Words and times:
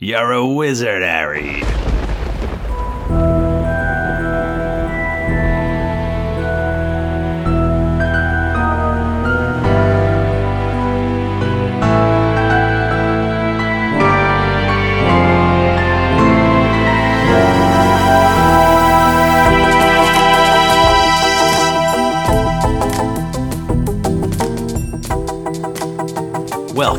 You're 0.00 0.30
a 0.30 0.46
wizard, 0.46 1.02
Harry. 1.02 1.64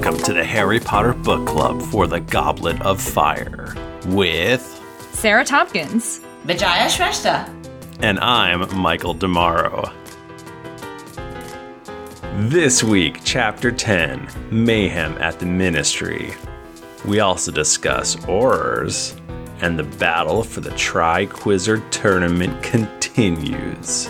Welcome 0.10 0.26
to 0.26 0.34
the 0.34 0.44
Harry 0.44 0.80
Potter 0.80 1.14
Book 1.14 1.46
Club 1.46 1.84
for 1.84 2.08
the 2.08 2.20
Goblet 2.20 2.82
of 2.82 3.00
Fire 3.00 3.76
with. 4.08 4.82
Sarah 5.12 5.46
Tompkins. 5.46 6.22
Vijaya 6.46 6.90
Shrestha. 6.90 7.48
And 8.00 8.20
I'm 8.20 8.76
Michael 8.76 9.14
Demaro. 9.14 9.94
This 12.50 12.84
week, 12.84 13.20
Chapter 13.24 13.72
10 13.72 14.28
Mayhem 14.50 15.16
at 15.20 15.38
the 15.38 15.46
Ministry. 15.46 16.34
We 17.06 17.20
also 17.20 17.52
discuss 17.52 18.16
Aurors, 18.26 19.16
and 19.62 19.78
the 19.78 19.84
battle 19.84 20.42
for 20.42 20.62
the 20.62 20.72
Triquizard 20.72 21.88
Tournament 21.92 22.64
continues. 22.64 24.10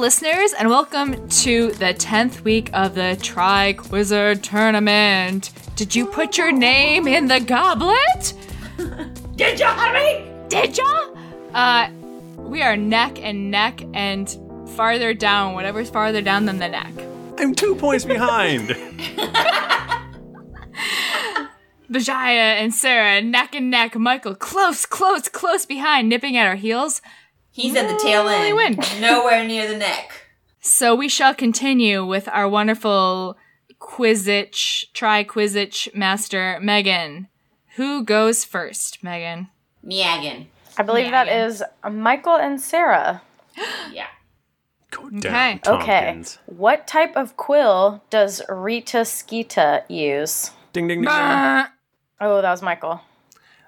Listeners, 0.00 0.54
and 0.54 0.70
welcome 0.70 1.28
to 1.28 1.72
the 1.72 1.92
10th 1.92 2.40
week 2.40 2.70
of 2.72 2.94
the 2.94 3.18
Triquizard 3.20 4.42
Tournament. 4.42 5.50
Did 5.76 5.94
you 5.94 6.06
put 6.06 6.38
your 6.38 6.50
name 6.50 7.06
in 7.06 7.28
the 7.28 7.38
goblet? 7.38 8.32
Did 9.36 9.60
ya, 9.60 9.74
Harry? 9.74 10.24
Did 10.48 10.78
ya? 10.78 11.06
Uh, 11.52 11.90
we 12.38 12.62
are 12.62 12.78
neck 12.78 13.22
and 13.22 13.50
neck 13.50 13.82
and 13.92 14.34
farther 14.70 15.12
down, 15.12 15.52
whatever's 15.52 15.90
farther 15.90 16.22
down 16.22 16.46
than 16.46 16.60
the 16.60 16.68
neck. 16.70 16.94
I'm 17.36 17.54
two 17.54 17.74
points 17.74 18.06
behind. 18.06 18.68
Vijaya 21.90 22.54
and 22.56 22.72
Sarah, 22.72 23.20
neck 23.20 23.54
and 23.54 23.70
neck. 23.70 23.96
Michael, 23.96 24.34
close, 24.34 24.86
close, 24.86 25.28
close 25.28 25.66
behind, 25.66 26.08
nipping 26.08 26.38
at 26.38 26.46
our 26.46 26.56
heels. 26.56 27.02
He's 27.52 27.74
at 27.76 27.88
the 27.88 27.98
tail 28.02 28.24
Really 28.24 28.64
end. 28.64 28.78
win. 28.78 28.86
Nowhere 29.00 29.44
near 29.46 29.68
the 29.68 29.76
neck. 29.76 30.26
So 30.60 30.94
we 30.94 31.08
shall 31.08 31.34
continue 31.34 32.04
with 32.04 32.28
our 32.28 32.48
wonderful 32.48 33.36
Quizich, 33.80 34.92
try 34.92 35.24
Quizich 35.24 35.94
master, 35.94 36.58
Megan. 36.60 37.28
Who 37.76 38.04
goes 38.04 38.44
first, 38.44 39.02
Megan? 39.02 39.48
Miagan. 39.82 40.48
I 40.76 40.82
believe 40.82 41.10
that 41.10 41.26
Yeah. 41.26 41.46
is 41.46 41.62
Michael 41.90 42.36
and 42.36 42.60
Sarah. 42.60 43.22
Yeah. 43.92 44.06
Go 44.90 45.06
Okay. 45.06 45.20
down, 45.20 45.60
Okay. 45.66 46.00
Tompkins. 46.06 46.38
What 46.46 46.86
type 46.86 47.16
of 47.16 47.36
quill 47.36 48.02
does 48.10 48.42
Rita 48.48 49.04
Skeeter 49.04 49.84
use? 49.88 50.50
Ding, 50.72 50.88
ding, 50.88 50.98
ding, 51.02 51.08
ding. 51.08 51.12
Uh, 51.12 51.66
Oh, 52.20 52.42
that 52.42 52.50
was 52.50 52.60
Michael. 52.60 53.00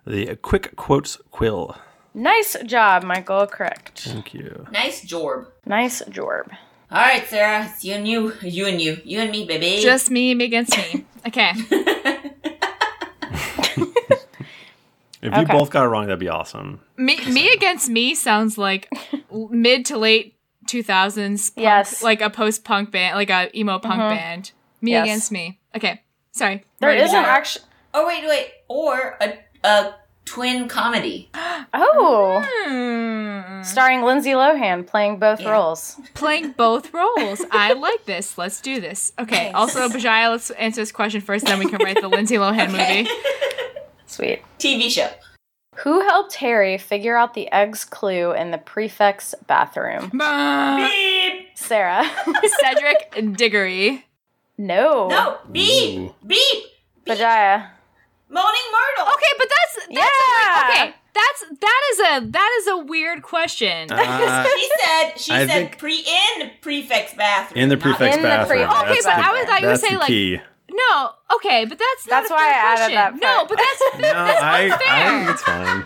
The 0.06 0.36
quick 0.36 0.76
quotes 0.76 1.16
quill. 1.30 1.76
Nice 2.14 2.56
job, 2.64 3.02
Michael. 3.04 3.46
Correct. 3.46 4.00
Thank 4.00 4.34
you. 4.34 4.66
Nice 4.70 5.04
jorb. 5.04 5.46
Nice 5.66 6.02
jorb. 6.02 6.50
All 6.90 6.98
right, 7.00 7.26
Sarah. 7.26 7.64
It's 7.64 7.84
you 7.84 7.94
and 7.94 8.06
you. 8.06 8.34
You 8.42 8.66
and 8.66 8.80
you. 8.80 9.00
You 9.04 9.20
and 9.20 9.30
me, 9.30 9.46
baby. 9.46 9.80
just 9.82 10.10
me 10.10 10.34
me 10.34 10.44
against 10.44 10.76
me. 10.76 11.06
Okay. 11.26 11.52
If 15.22 15.32
you 15.32 15.42
Okay. 15.42 15.52
both 15.56 15.70
got 15.70 15.84
it 15.84 15.86
wrong, 15.86 16.06
that'd 16.06 16.18
be 16.18 16.28
awesome. 16.28 16.80
me, 16.96 17.16
me 17.30 17.52
against 17.52 17.88
me 17.88 18.12
sounds 18.16 18.58
like 18.58 18.92
mid 19.30 19.86
to 19.86 19.96
late 19.96 20.34
2000s 20.66 21.52
punk, 21.54 21.62
Yes. 21.62 22.02
like 22.02 22.20
a 22.20 22.28
post 22.28 22.64
punk 22.64 22.90
band, 22.90 23.14
like 23.14 23.30
a 23.30 23.56
emo 23.56 23.78
punk 23.78 24.00
mm-hmm. 24.00 24.16
band. 24.16 24.50
Me 24.80 24.90
Yes. 24.90 25.04
against 25.04 25.30
me. 25.32 25.60
Okay. 25.76 26.02
Sorry. 26.32 26.64
There 26.80 26.88
Ready 26.88 27.02
to 27.02 27.04
isn't 27.06 27.24
actually. 27.24 27.64
oh, 27.94 28.04
wait, 28.06 28.24
wait. 28.26 28.50
Or 28.66 29.16
a, 29.20 29.38
a 29.62 29.94
twin 30.24 30.68
comedy. 30.68 31.28
Oh, 31.74 32.42
Hmm. 32.66 33.62
starring 33.62 34.02
Lindsay 34.02 34.30
Lohan 34.30 34.86
playing 34.86 35.18
both 35.18 35.40
Yeah. 35.40 35.50
roles. 35.52 35.96
Playing 36.14 36.52
both 36.52 36.92
roles. 36.94 37.42
I 37.50 37.72
like 37.74 38.04
this. 38.04 38.36
Let's 38.38 38.60
do 38.60 38.80
this. 38.80 39.12
Okay. 39.18 39.46
Nice. 39.46 39.54
Also, 39.54 39.88
Bajaya, 39.88 40.30
let's 40.30 40.50
answer 40.52 40.80
this 40.80 40.92
question 40.92 41.20
first, 41.20 41.46
then 41.46 41.58
we 41.58 41.66
can 41.68 41.78
write 41.84 42.00
the 42.00 42.08
Lindsay 42.08 42.36
Lohan 42.36 42.70
movie. 42.72 43.08
Sweet. 44.06 44.42
TV 44.58 44.90
show. 44.90 45.08
Who 45.76 46.00
helped 46.02 46.34
Harry 46.36 46.76
figure 46.78 47.16
out 47.16 47.32
the 47.34 47.50
egg's 47.50 47.84
clue 47.84 48.32
in 48.32 48.50
the 48.50 48.58
prefect's 48.58 49.34
bathroom? 49.46 50.10
Bah. 50.12 50.76
Beep. 50.86 51.48
Sarah. 51.56 52.04
Cedric 52.60 53.36
Diggory. 53.36 54.04
no. 54.58 55.08
No. 55.08 55.38
Beep. 55.50 55.98
Ooh. 56.00 56.14
Beep. 56.26 56.64
Vajaya. 57.06 57.68
Moaning 58.32 58.68
Myrtle. 58.72 59.12
Okay, 59.14 59.32
but 59.38 59.48
that's, 59.48 59.86
that's 59.86 59.90
Yeah. 60.00 60.68
okay. 60.70 60.94
That's 61.14 61.44
that 61.60 61.80
is 61.92 61.98
a 62.00 62.26
that 62.32 62.50
is 62.60 62.66
a 62.68 62.76
weird 62.78 63.22
question. 63.22 63.92
Uh, 63.92 63.98
She 64.56 64.70
said. 64.80 65.12
She 65.20 65.32
I 65.32 65.46
said 65.46 65.48
think- 65.48 65.78
pre 65.78 65.98
in 65.98 66.50
prefix 66.62 67.12
bathroom. 67.14 67.62
in 67.62 67.68
the 67.68 67.76
not- 67.76 67.82
prefect's 67.82 68.16
In 68.16 68.22
the 68.22 68.28
bathroom. 68.28 68.62
Okay, 68.62 68.88
That's 68.94 69.04
but 69.04 69.16
the- 69.16 69.26
I 69.28 69.32
was- 69.32 69.44
thought 69.46 69.60
you 69.60 69.66
were 69.66 69.72
that's 69.74 69.82
saying, 69.82 69.98
like- 69.98 70.06
key. 70.06 70.40
no, 70.72 71.10
okay, 71.34 71.66
but 71.66 71.78
that's 71.78 72.06
not 72.08 72.22
That's 72.22 72.30
a 72.30 72.34
why 72.34 72.38
fair 72.40 72.54
I 72.54 72.72
added 72.72 72.94
question. 72.94 73.20
that 73.20 73.36
No, 73.36 73.44
but 73.46 73.58
that's 73.58 73.82
No, 74.00 74.08
I, 74.08 74.62
unfair. 74.62 74.78
I 74.88 75.08
think 75.20 75.30
it's 75.30 75.42
fine. 75.42 75.84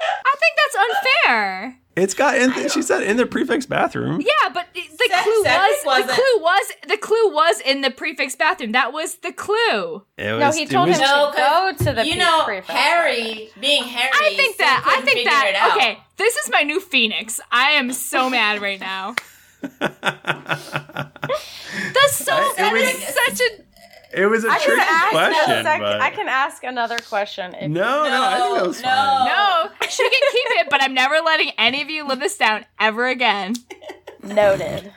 I 0.00 0.34
think 0.40 0.54
that's 0.56 0.76
unfair. 0.86 1.78
It's 1.94 2.14
got. 2.14 2.38
In, 2.38 2.54
she 2.70 2.80
said 2.80 3.02
in 3.02 3.18
the 3.18 3.26
prefix 3.26 3.66
bathroom. 3.66 4.22
Yeah, 4.22 4.48
but 4.54 4.66
the 4.72 4.80
the 4.80 5.08
Ced- 5.10 5.22
clue 5.24 5.42
Cedric 5.44 5.60
was 5.60 5.82
the 5.82 5.86
wasn't- 5.86 6.10
clue 6.10 6.40
was 6.42 6.72
the 6.88 6.96
clue 6.96 7.34
was 7.34 7.60
in 7.60 7.80
the 7.82 7.90
prefix 7.90 8.34
bathroom. 8.34 8.72
That 8.72 8.94
was 8.94 9.16
the 9.16 9.30
clue. 9.32 10.02
It 10.16 10.32
was, 10.32 10.40
No, 10.40 10.52
he 10.52 10.64
told 10.66 10.88
was- 10.88 10.96
him 10.98 11.04
No, 11.04 11.30
to 11.32 11.36
go 11.36 11.72
to 11.84 11.92
the 11.92 12.06
you 12.06 12.12
pre- 12.12 12.20
know, 12.20 12.44
prefect's 12.44 12.70
Harry 12.70 13.50
being 13.60 13.84
Harry. 13.84 14.10
I 14.14 14.32
think 14.36 14.56
that 14.56 14.82
I 14.86 15.02
think 15.02 15.28
that 15.28 15.72
okay. 15.76 15.98
This 16.16 16.34
is 16.36 16.48
my 16.50 16.62
new 16.62 16.80
phoenix. 16.80 17.38
I 17.50 17.72
am 17.72 17.92
so 17.92 18.30
mad 18.38 18.62
right 18.62 18.80
now. 18.80 19.14
That's 19.62 19.84
so 22.16 22.34
that 22.56 22.72
was- 22.72 22.82
is 22.82 23.04
such 23.04 23.40
a 23.40 23.62
It 24.14 24.26
was 24.26 24.44
a 24.44 24.48
I 24.50 24.58
can 24.58 24.66
tricky 24.66 24.80
ask 24.82 25.10
question, 25.10 25.64
sec- 25.64 25.80
but 25.80 26.00
I 26.00 26.10
can 26.10 26.28
ask 26.28 26.64
another 26.64 26.98
question. 26.98 27.54
If 27.54 27.70
no, 27.70 27.80
no, 28.04 28.22
I 28.24 28.38
think 28.40 28.54
that 28.58 28.66
was 28.66 28.82
No, 28.82 28.88
fine. 28.88 29.28
no. 29.28 29.88
She 29.88 30.02
can 30.02 30.20
keep 30.32 30.46
it, 30.60 30.66
but 30.70 30.82
I'm 30.82 30.94
never 30.94 31.16
letting 31.24 31.50
any 31.58 31.82
of 31.82 31.90
you 31.90 32.06
live 32.06 32.20
this 32.20 32.36
down 32.36 32.64
ever 32.80 33.06
again. 33.08 33.54
Noted. 34.22 34.92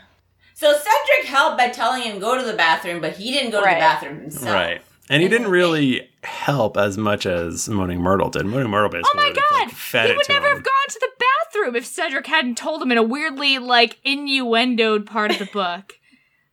So 0.53 0.71
Cedric 0.71 1.25
helped 1.27 1.57
by 1.57 1.69
telling 1.69 2.03
him 2.03 2.19
go 2.19 2.37
to 2.39 2.45
the 2.45 2.53
bathroom, 2.55 3.01
but 3.01 3.17
he 3.17 3.31
didn't 3.31 3.51
go 3.51 3.59
to 3.59 3.65
the 3.69 3.75
bathroom 3.75 4.21
himself. 4.21 4.53
Right. 4.53 4.81
And 5.09 5.21
he 5.21 5.27
didn't 5.29 5.49
really 5.49 6.09
help 6.23 6.77
as 6.77 6.97
much 6.97 7.25
as 7.25 7.69
Moaning 7.69 8.01
Myrtle 8.01 8.29
did. 8.29 8.45
Moaning 8.45 8.71
Myrtle 8.71 8.89
basically 8.89 9.11
Oh 9.13 9.21
my 9.21 9.27
would've, 9.29 9.43
like, 9.51 9.67
god! 9.69 9.77
fed 9.77 10.09
he 10.09 10.15
would 10.15 10.29
never 10.29 10.47
him. 10.47 10.55
have 10.55 10.63
gone 10.63 10.87
to 10.89 10.99
the 10.99 11.09
bathroom 11.19 11.75
if 11.75 11.85
Cedric 11.85 12.25
hadn't 12.27 12.57
told 12.57 12.81
him 12.81 12.91
in 12.91 12.97
a 12.97 13.03
weirdly 13.03 13.59
like 13.59 13.99
innuendoed 14.05 15.05
part 15.05 15.31
of 15.31 15.39
the 15.39 15.45
book. 15.45 15.93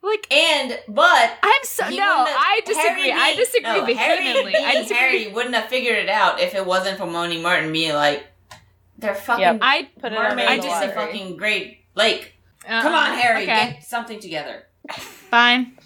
Like 0.03 0.27
And 0.33 0.79
but 0.89 1.33
I'm 1.43 1.63
so 1.65 1.89
no, 1.91 2.25
I 2.29 2.61
disagree. 2.67 3.11
Harry 3.11 3.13
I 3.13 3.35
disagree 3.37 3.63
no, 3.81 3.85
vehemently. 3.85 4.53
Harry 4.53 4.65
I 4.65 4.75
disagree. 4.83 4.97
Harry 4.97 5.29
wouldn't 5.33 5.55
have 5.55 5.67
figured 5.67 5.97
it 5.99 6.09
out 6.09 6.41
if 6.41 6.55
it 6.55 6.67
wasn't 6.67 6.99
for 6.99 7.07
Moaning 7.07 7.41
Martin 7.43 7.73
being 7.73 7.95
like, 7.95 8.25
they're 8.99 9.15
fucking 9.15 9.43
Yep. 9.43 9.59
I 9.63 9.89
Put 10.01 10.13
it 10.13 10.19
under 10.19 10.43
I 10.43 10.59
just- 10.59 10.81
the 10.83 10.89
fucking 10.93 11.37
Great 11.37 11.85
Lake. 11.95 12.35
uh, 12.69 12.83
Come 12.83 12.95
on, 12.95 13.17
Harry, 13.19 13.43
Okay, 13.45 13.73
get 13.75 13.85
something 13.85 14.19
together. 14.21 14.65
fine. 14.91 15.79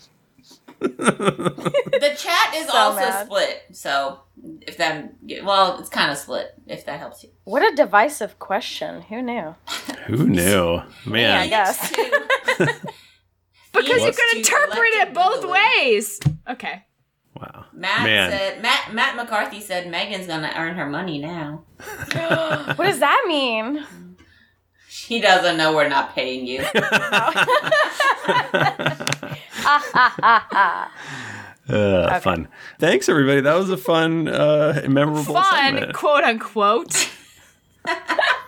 The 0.81 2.15
chat 2.19 2.55
is 2.55 2.67
So 2.69 2.77
also 2.77 3.01
mad. 3.01 3.25
split, 3.27 3.65
so 3.73 4.21
if 4.61 4.77
that 4.77 5.15
well, 5.43 5.79
it's 5.79 5.89
kind 5.89 6.11
of 6.11 6.19
split. 6.19 6.55
If 6.67 6.85
that 6.85 6.99
helps 6.99 7.23
you. 7.25 7.31
What 7.45 7.63
a 7.63 7.75
divisive 7.75 8.39
question. 8.39 9.01
Who 9.03 9.23
knew? 9.23 9.55
Who 10.09 10.27
knew? 10.29 10.83
Yeah, 11.07 11.07
I 11.07 11.09
Man. 11.11 11.49
guess. 11.49 11.93
Because 13.77 13.89
you 13.89 14.13
Phoenix 14.13 14.17
can 14.19 14.37
interpret 14.39 14.89
it 14.95 15.15
both 15.15 15.43
boogaloo. 15.45 15.53
ways. 15.83 16.21
Okay. 16.49 16.83
Wow. 17.39 17.67
Matt 17.73 18.03
Man. 18.05 18.31
said 18.31 18.63
Matt 18.63 18.95
Matt 18.95 19.17
McCarthy 19.17 19.61
said 19.61 19.91
Megan's 19.91 20.27
gonna 20.27 20.53
earn 20.57 20.75
her 20.77 20.87
money 20.89 21.19
now. 21.19 21.65
what 22.77 22.79
does 22.87 22.99
that 23.01 23.25
mean? 23.29 23.85
She 24.89 25.21
doesn't 25.21 25.57
know 25.59 25.75
we're 25.75 25.89
not 25.89 26.15
paying 26.15 26.47
you. 26.47 26.65
Uh, 31.69 32.21
Fun. 32.21 32.47
Thanks, 32.79 33.09
everybody. 33.09 33.41
That 33.41 33.57
was 33.57 33.71
a 33.71 33.77
fun, 33.77 34.29
uh, 34.29 34.83
memorable 34.89 35.35
Fun, 35.35 35.75
segment. 35.75 35.95
quote 35.95 36.23
unquote. 36.23 37.11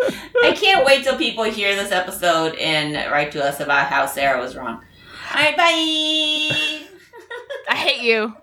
I 0.00 0.52
can't 0.52 0.84
wait 0.84 1.04
till 1.04 1.16
people 1.16 1.44
hear 1.44 1.74
this 1.74 1.92
episode 1.92 2.54
and 2.56 2.94
write 3.10 3.32
to 3.32 3.44
us 3.44 3.60
about 3.60 3.86
how 3.86 4.06
Sarah 4.06 4.40
was 4.40 4.56
wrong. 4.56 4.82
All 5.34 5.34
right, 5.34 5.56
bye. 5.56 6.86
I 7.68 7.74
hate 7.74 8.02
you. 8.02 8.34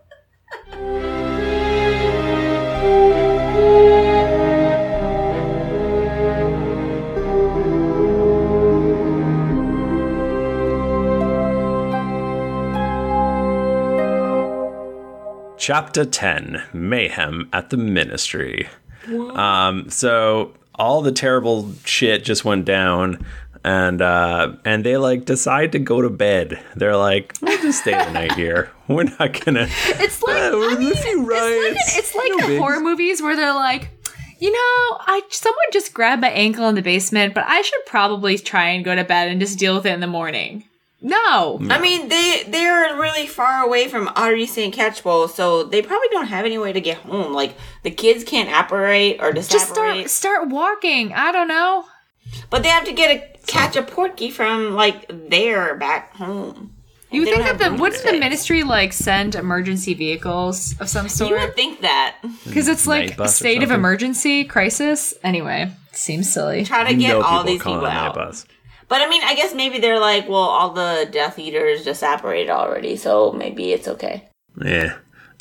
Chapter 15.57 16.05
10 16.05 16.61
Mayhem 16.73 17.49
at 17.51 17.71
the 17.71 17.77
Ministry. 17.77 18.69
Um, 19.07 19.89
so 19.89 20.53
all 20.77 21.01
the 21.01 21.11
terrible 21.11 21.71
shit 21.83 22.23
just 22.23 22.45
went 22.45 22.65
down. 22.65 23.25
And 23.63 23.99
uh, 23.99 24.53
and 24.63 24.85
they 24.85 24.95
like 24.97 25.25
decide 25.25 25.71
to 25.71 25.79
go 25.79 25.99
to 25.99 26.09
bed. 26.11 26.61
They're 26.75 26.95
like, 26.95 27.33
we'll 27.41 27.59
just 27.63 27.81
stay 27.81 27.93
the 27.93 28.11
night 28.11 28.33
here. 28.33 28.69
We're 28.87 29.05
not 29.05 29.43
gonna. 29.43 29.67
It's 29.97 30.21
like 30.21 30.35
Uh, 30.35 30.55
I 30.55 30.75
mean, 30.77 30.91
it's 30.95 31.03
like, 31.03 31.97
it's 31.97 32.13
like 32.15 32.31
No 32.35 32.47
the 32.47 32.59
horror 32.59 32.79
movies 32.79 33.23
where 33.23 33.35
they're 33.35 33.55
like, 33.55 33.89
you 34.39 34.51
know, 34.51 34.97
I 35.07 35.23
someone 35.29 35.65
just 35.73 35.95
grabbed 35.95 36.21
my 36.21 36.29
ankle 36.29 36.69
in 36.69 36.75
the 36.75 36.83
basement, 36.83 37.33
but 37.33 37.43
I 37.47 37.63
should 37.63 37.83
probably 37.87 38.37
try 38.37 38.69
and 38.69 38.85
go 38.85 38.93
to 38.93 39.03
bed 39.03 39.29
and 39.29 39.39
just 39.39 39.57
deal 39.57 39.75
with 39.75 39.87
it 39.87 39.93
in 39.93 39.99
the 39.99 40.05
morning. 40.05 40.65
No, 41.07 41.59
I 41.69 41.79
mean, 41.79 42.09
they 42.09 42.45
they're 42.47 42.95
really 42.99 43.27
far 43.27 43.63
away 43.63 43.87
from 43.87 44.07
Ottery 44.15 44.47
St. 44.47 44.73
Catchpole, 44.73 45.29
so 45.29 45.63
they 45.63 45.83
probably 45.83 46.07
don't 46.09 46.25
have 46.25 46.45
any 46.45 46.57
way 46.57 46.73
to 46.73 46.81
get 46.81 46.97
home. 46.97 47.31
Like 47.31 47.55
the 47.83 47.91
kids 47.91 48.23
can't 48.23 48.49
apparate 48.49 49.21
or 49.21 49.31
just 49.31 49.51
start 49.51 50.09
start 50.09 50.49
walking. 50.49 51.13
I 51.13 51.31
don't 51.31 51.47
know. 51.47 51.85
but 52.49 52.63
they 52.63 52.69
have 52.69 52.85
to 52.85 52.91
get 52.91 53.11
a 53.11 53.37
catch 53.45 53.75
a 53.75 53.83
portkey 53.83 54.31
from 54.31 54.73
like 54.73 55.05
there 55.29 55.75
back 55.77 56.15
home. 56.15 56.71
You 57.11 57.21
would 57.21 57.25
think 57.29 57.37
don't 57.37 57.45
that 57.45 57.57
the 57.59 57.69
have 57.69 57.79
wouldn't 57.79 58.03
the 58.03 58.13
ministry 58.19 58.63
like 58.63 58.91
send 58.91 59.35
emergency 59.35 59.93
vehicles 59.93 60.73
of 60.79 60.89
some 60.89 61.07
sort? 61.07 61.29
You 61.29 61.37
sort? 61.37 61.49
would 61.49 61.55
think 61.55 61.81
that. 61.81 62.15
Hmm. 62.23 62.31
Because 62.45 62.67
it's 62.67 62.87
like 62.87 63.09
Night 63.09 63.17
bus 63.17 63.31
or 63.31 63.37
state 63.37 63.61
of 63.61 63.69
emergency 63.69 64.43
crisis. 64.43 65.13
Anyway, 65.23 65.71
seems 65.91 66.33
silly. 66.33 66.65
Try 66.65 66.83
to 66.85 66.93
You 66.93 66.99
get 66.99 67.07
know 67.09 67.21
all 67.21 67.43
people 67.43 67.53
these 67.53 67.61
calling 67.61 67.79
people 67.81 67.91
it 67.91 67.93
night 67.93 68.17
out. 68.17 68.45
But 68.87 69.01
I 69.01 69.09
mean, 69.09 69.21
I 69.23 69.35
guess 69.35 69.53
maybe 69.53 69.79
they're 69.79 69.99
like, 69.99 70.29
well, 70.29 70.37
all 70.37 70.69
the 70.69 71.07
Death 71.11 71.39
Eaters 71.39 71.83
just 71.83 71.99
separated 71.99 72.51
already, 72.51 72.95
so 72.97 73.31
maybe 73.31 73.73
it's 73.73 73.87
okay. 73.87 74.27
Yeah, 74.63 74.97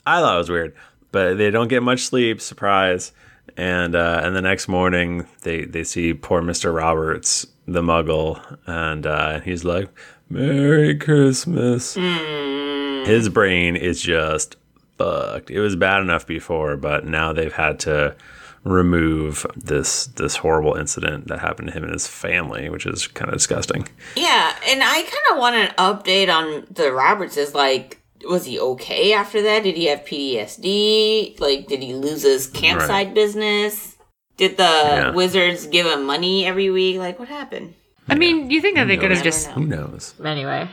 I 0.06 0.20
thought 0.20 0.34
it 0.34 0.38
was 0.38 0.50
weird, 0.50 0.74
but 1.12 1.34
they 1.34 1.50
don't 1.50 1.68
get 1.68 1.82
much 1.82 2.00
sleep. 2.00 2.40
Surprise! 2.40 3.12
And 3.56 3.94
uh, 3.94 4.20
and 4.24 4.34
the 4.34 4.42
next 4.42 4.66
morning, 4.66 5.26
they 5.42 5.64
they 5.64 5.84
see 5.84 6.14
poor 6.14 6.42
Mister 6.42 6.72
Roberts, 6.72 7.46
the 7.66 7.82
Muggle, 7.82 8.40
and 8.66 9.06
uh, 9.06 9.40
he's 9.40 9.62
like, 9.64 9.88
"Merry 10.28 10.96
Christmas." 10.96 11.94
His 11.94 13.28
brain 13.28 13.76
is 13.76 14.00
just 14.00 14.56
fucked. 14.96 15.50
It 15.50 15.60
was 15.60 15.76
bad 15.76 16.00
enough 16.00 16.26
before, 16.26 16.76
but 16.78 17.04
now 17.04 17.34
they've 17.34 17.52
had 17.52 17.78
to 17.80 18.16
remove 18.64 19.46
this 19.56 20.06
this 20.06 20.36
horrible 20.36 20.74
incident 20.74 21.28
that 21.28 21.38
happened 21.40 21.68
to 21.68 21.74
him 21.74 21.84
and 21.84 21.92
his 21.92 22.06
family, 22.06 22.68
which 22.70 22.86
is 22.86 23.06
kind 23.06 23.28
of 23.30 23.34
disgusting. 23.36 23.86
Yeah, 24.16 24.56
and 24.68 24.82
I 24.82 25.02
kind 25.02 25.32
of 25.32 25.38
want 25.38 25.54
an 25.56 25.68
update 25.78 26.34
on 26.34 26.66
the 26.70 26.84
Robertses. 26.84 27.54
Like, 27.54 28.00
was 28.28 28.46
he 28.46 28.58
okay 28.58 29.12
after 29.12 29.42
that? 29.42 29.62
Did 29.64 29.76
he 29.76 29.86
have 29.86 30.04
PTSD? 30.04 31.38
Like, 31.40 31.66
did 31.68 31.82
he 31.82 31.94
lose 31.94 32.22
his 32.22 32.46
campsite 32.46 33.14
business? 33.14 33.96
Did 34.36 34.56
the 34.56 34.62
Yeah. 34.64 35.10
wizards 35.12 35.66
give 35.66 35.86
him 35.86 36.04
money 36.04 36.44
every 36.46 36.70
week? 36.70 36.98
Like, 36.98 37.18
what 37.18 37.28
happened? 37.28 37.74
I 38.08 38.16
mean, 38.16 38.50
you 38.50 38.60
think 38.60 38.76
that 38.76 38.88
they 38.88 38.96
could 38.96 39.10
have 39.12 39.22
just 39.22 39.48
know. 39.48 39.54
Who 39.54 39.66
knows? 39.66 40.14
anyway. 40.24 40.68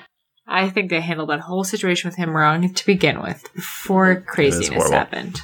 I 0.47 0.69
think 0.69 0.89
they 0.89 0.99
handled 0.99 1.29
that 1.29 1.39
whole 1.39 1.63
situation 1.63 2.09
with 2.09 2.17
him 2.17 2.35
wrong 2.35 2.73
to 2.73 2.85
begin 2.85 3.21
with 3.21 3.47
before 3.53 4.19
craziness 4.21 4.89
happened. 4.89 5.39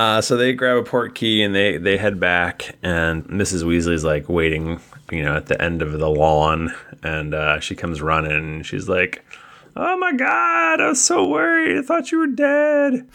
Uh, 0.00 0.22
so 0.22 0.34
they 0.34 0.54
grab 0.54 0.78
a 0.78 0.82
port 0.82 1.14
key 1.14 1.42
and 1.42 1.54
they 1.54 1.76
they 1.76 1.98
head 1.98 2.18
back, 2.18 2.74
and 2.82 3.22
Mrs. 3.26 3.64
Weasley's 3.64 4.02
like 4.02 4.30
waiting, 4.30 4.80
you 5.10 5.22
know, 5.22 5.36
at 5.36 5.44
the 5.44 5.60
end 5.60 5.82
of 5.82 5.92
the 5.92 6.08
lawn, 6.08 6.74
and 7.02 7.34
uh, 7.34 7.60
she 7.60 7.74
comes 7.74 8.00
running, 8.00 8.32
and 8.32 8.64
she's 8.64 8.88
like, 8.88 9.22
"Oh 9.76 9.98
my 9.98 10.12
god, 10.12 10.80
I 10.80 10.88
was 10.88 11.04
so 11.04 11.28
worried. 11.28 11.76
I 11.76 11.82
thought 11.82 12.10
you 12.12 12.18
were 12.18 12.28
dead." 12.28 13.10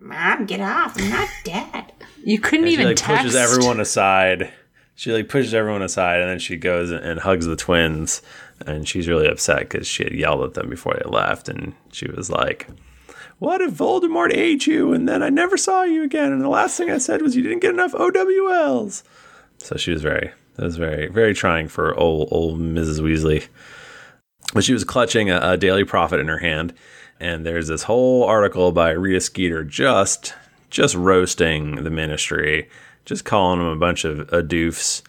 Mom, 0.00 0.46
get 0.46 0.60
off! 0.60 0.96
I'm 1.00 1.10
not 1.10 1.28
dead. 1.42 1.92
You 2.22 2.38
couldn't 2.38 2.66
And 2.66 2.68
she 2.70 2.74
even 2.74 2.86
like 2.86 2.96
text. 2.98 3.22
pushes 3.24 3.34
everyone 3.34 3.80
aside. 3.80 4.52
She 4.94 5.10
like 5.12 5.28
pushes 5.28 5.52
everyone 5.52 5.82
aside, 5.82 6.20
and 6.20 6.30
then 6.30 6.38
she 6.38 6.56
goes 6.56 6.92
and 6.92 7.18
hugs 7.18 7.44
the 7.46 7.56
twins, 7.56 8.22
and 8.64 8.86
she's 8.86 9.08
really 9.08 9.26
upset 9.26 9.68
because 9.68 9.88
she 9.88 10.04
had 10.04 10.12
yelled 10.14 10.44
at 10.44 10.54
them 10.54 10.70
before 10.70 10.94
they 10.94 11.10
left, 11.10 11.48
and 11.48 11.74
she 11.90 12.08
was 12.08 12.30
like. 12.30 12.68
What 13.38 13.60
if 13.60 13.72
Voldemort 13.72 14.32
ate 14.32 14.66
you 14.66 14.92
and 14.92 15.08
then 15.08 15.22
I 15.22 15.28
never 15.28 15.56
saw 15.56 15.82
you 15.82 16.02
again? 16.02 16.32
And 16.32 16.40
the 16.40 16.48
last 16.48 16.76
thing 16.76 16.90
I 16.90 16.98
said 16.98 17.20
was 17.20 17.36
you 17.36 17.42
didn't 17.42 17.60
get 17.60 17.74
enough 17.74 17.92
OWLs. 17.92 19.02
So 19.58 19.76
she 19.76 19.90
was 19.90 20.02
very, 20.02 20.32
that 20.54 20.64
was 20.64 20.76
very, 20.76 21.08
very 21.08 21.34
trying 21.34 21.68
for 21.68 21.94
old, 21.98 22.28
old 22.30 22.58
Mrs. 22.58 23.00
Weasley. 23.00 23.48
But 24.54 24.64
she 24.64 24.72
was 24.72 24.84
clutching 24.84 25.30
a, 25.30 25.38
a 25.42 25.56
Daily 25.56 25.84
Prophet 25.84 26.20
in 26.20 26.28
her 26.28 26.38
hand, 26.38 26.72
and 27.18 27.44
there's 27.44 27.68
this 27.68 27.82
whole 27.82 28.24
article 28.24 28.72
by 28.72 28.90
Rita 28.90 29.20
Skeeter 29.20 29.64
just, 29.64 30.34
just 30.70 30.94
roasting 30.94 31.82
the 31.82 31.90
Ministry, 31.90 32.70
just 33.04 33.24
calling 33.24 33.58
them 33.58 33.68
a 33.68 33.76
bunch 33.76 34.04
of 34.04 34.20
a 34.32 34.42
doofs, 34.42 35.02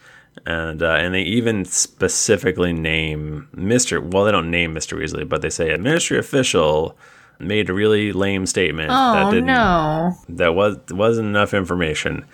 and 0.44 0.82
uh, 0.82 0.94
and 0.94 1.14
they 1.14 1.22
even 1.22 1.64
specifically 1.64 2.72
name 2.72 3.48
Mister. 3.52 4.00
Well, 4.00 4.24
they 4.24 4.32
don't 4.32 4.50
name 4.50 4.72
Mister 4.72 4.96
Weasley, 4.96 5.28
but 5.28 5.42
they 5.42 5.50
say 5.50 5.72
a 5.72 5.78
Ministry 5.78 6.18
official 6.18 6.98
made 7.38 7.70
a 7.70 7.72
really 7.72 8.12
lame 8.12 8.46
statement 8.46 8.88
that 8.90 9.26
Oh 9.26 9.30
didn't 9.30 9.46
no! 9.46 10.14
that 10.28 10.54
was 10.54 10.78
wasn't 10.90 11.28
enough 11.28 11.54
information 11.54 12.24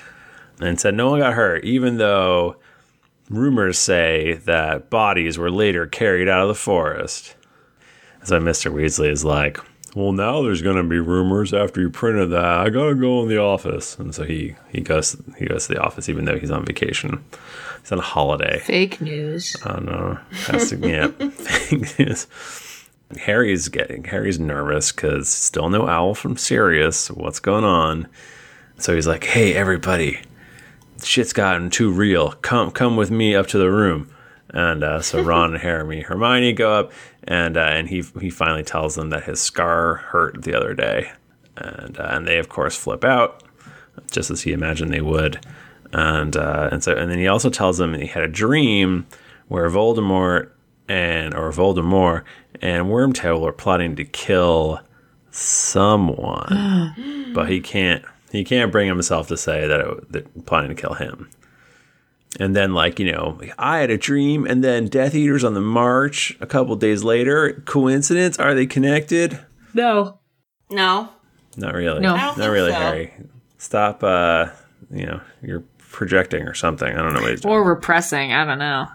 and 0.61 0.81
said 0.81 0.95
no 0.95 1.11
one 1.11 1.21
got 1.21 1.35
hurt 1.35 1.65
even 1.65 1.97
though 1.99 2.57
rumors 3.31 3.79
say 3.79 4.35
that 4.45 4.91
bodies 4.91 5.39
were 5.39 5.51
later 5.51 5.87
carried 5.87 6.29
out 6.29 6.43
of 6.43 6.49
the 6.49 6.55
forest 6.55 7.35
so 8.23 8.39
mr 8.41 8.73
weasley 8.73 9.11
is 9.11 9.25
like 9.25 9.59
well 9.95 10.13
now 10.13 10.43
there's 10.43 10.63
going 10.63 10.77
to 10.77 10.83
be 10.83 10.99
rumors 10.99 11.53
after 11.55 11.81
you 11.81 11.91
printed 11.91 12.31
that 12.31 12.45
i 12.45 12.69
gotta 12.71 12.95
go 12.95 13.23
in 13.23 13.29
the 13.29 13.39
office 13.39 13.99
and 13.99 14.15
so 14.15 14.25
he 14.25 14.55
he 14.71 14.81
goes 14.81 15.17
he 15.39 15.47
goes 15.47 15.67
to 15.67 15.75
the 15.75 15.81
office 15.81 16.09
even 16.09 16.25
though 16.25 16.39
he's 16.39 16.51
on 16.51 16.65
vacation 16.65 17.23
he's 17.81 17.93
on 17.93 17.99
a 17.99 18.03
holiday 18.03 18.59
Fake 18.61 19.01
news. 19.01 19.57
I 19.65 19.73
don't 19.73 19.87
know. 19.87 20.19
Has 20.47 20.71
to, 20.71 20.77
yeah. 20.77 21.09
Thing 21.09 21.87
is, 21.99 22.27
Harry's 23.17 23.69
getting 23.69 24.05
Harry's 24.05 24.39
nervous 24.39 24.93
because 24.93 25.29
still 25.29 25.69
no 25.69 25.89
owl 25.89 26.15
from 26.15 26.37
Sirius. 26.37 27.11
What's 27.11 27.41
going 27.41 27.65
on? 27.65 28.09
So 28.79 28.95
he's 28.95 29.07
like, 29.07 29.25
"Hey, 29.25 29.55
everybody, 29.55 30.21
shit's 31.03 31.33
gotten 31.33 31.71
too 31.71 31.91
real. 31.91 32.33
Come, 32.43 32.71
come 32.71 32.97
with 32.97 33.11
me 33.11 33.35
up 33.35 33.47
to 33.49 33.59
the 33.59 33.71
room." 33.71 34.11
And 34.51 34.85
uh, 34.85 35.03
so 35.03 35.23
Ron 35.25 35.55
and 35.55 35.63
Harry, 35.63 36.03
Hermione 36.03 36.53
go 36.53 36.73
up, 36.73 36.93
and 37.25 37.57
uh, 37.57 37.61
and 37.61 37.89
he 37.89 38.03
he 38.21 38.31
finally 38.31 38.65
tells 38.65 38.95
them 38.95 39.11
that 39.11 39.25
his 39.25 39.41
scar 39.41 39.97
hurt 39.97 40.43
the 40.43 40.55
other 40.55 40.75
day, 40.75 41.13
and 41.57 41.99
uh, 41.99 42.09
and 42.11 42.27
they 42.27 42.39
of 42.39 42.49
course 42.49 42.77
flip 42.77 43.05
out, 43.05 43.43
just 44.11 44.31
as 44.31 44.43
he 44.43 44.53
imagined 44.53 44.93
they 44.93 45.01
would, 45.01 45.45
and 45.93 46.37
uh, 46.37 46.69
and 46.71 46.83
so 46.83 46.95
and 46.97 47.11
then 47.11 47.19
he 47.19 47.29
also 47.29 47.51
tells 47.51 47.79
them 47.79 47.95
he 47.95 48.07
had 48.07 48.23
a 48.23 48.29
dream 48.29 49.07
where 49.49 49.69
Voldemort 49.69 50.51
and 50.89 51.35
or 51.35 51.51
Voldemort 51.51 52.25
and 52.65 52.87
Wormtail 52.87 53.43
were 53.43 53.53
plotting 53.53 53.95
to 53.97 54.05
kill 54.05 54.81
someone, 55.31 57.31
but 57.35 57.51
he 57.51 57.61
can't 57.61 58.03
he 58.33 58.43
can't 58.43 58.73
bring 58.73 58.89
himself 58.89 59.29
to 59.29 59.37
say 59.37 59.69
that 59.69 59.81
it, 59.81 60.13
that 60.13 60.47
planning 60.47 60.75
to 60.75 60.77
kill 60.81 60.95
him. 60.95 61.31
And 62.41 62.57
then, 62.57 62.75
like 62.75 62.99
you 62.99 63.13
know, 63.13 63.39
I 63.59 63.79
had 63.79 63.91
a 63.91 63.99
dream, 63.99 64.47
and 64.47 64.65
then 64.65 64.87
Death 64.87 65.15
Eaters 65.15 65.45
on 65.45 65.55
the 65.55 65.61
march 65.61 66.37
a 66.41 66.47
couple 66.47 66.75
days 66.75 67.05
later. 67.05 67.63
Coincidence? 67.67 68.39
Are 68.39 68.55
they 68.55 68.67
connected? 68.67 69.39
No. 69.75 70.19
No, 70.71 71.11
Not 71.57 71.75
really. 71.75 72.01
No. 72.01 72.15
I 72.15 72.17
don't 72.17 72.27
not 72.27 72.37
think 72.37 72.51
really, 72.51 72.73
so. 72.73 72.79
Harry. 72.79 73.13
Stop. 73.59 74.03
Uh, 74.03 74.47
you 74.91 75.07
know, 75.07 75.21
you're 75.43 75.63
projecting 75.79 76.49
or 76.49 76.55
something. 76.55 76.89
I 76.89 77.03
don't 77.03 77.13
know 77.13 77.21
what 77.21 77.31
he's 77.31 77.43
doing. 77.43 77.55
Or 77.55 77.63
repressing. 77.63 78.33
I 78.33 78.45
don't 78.45 78.59
know. 78.59 78.87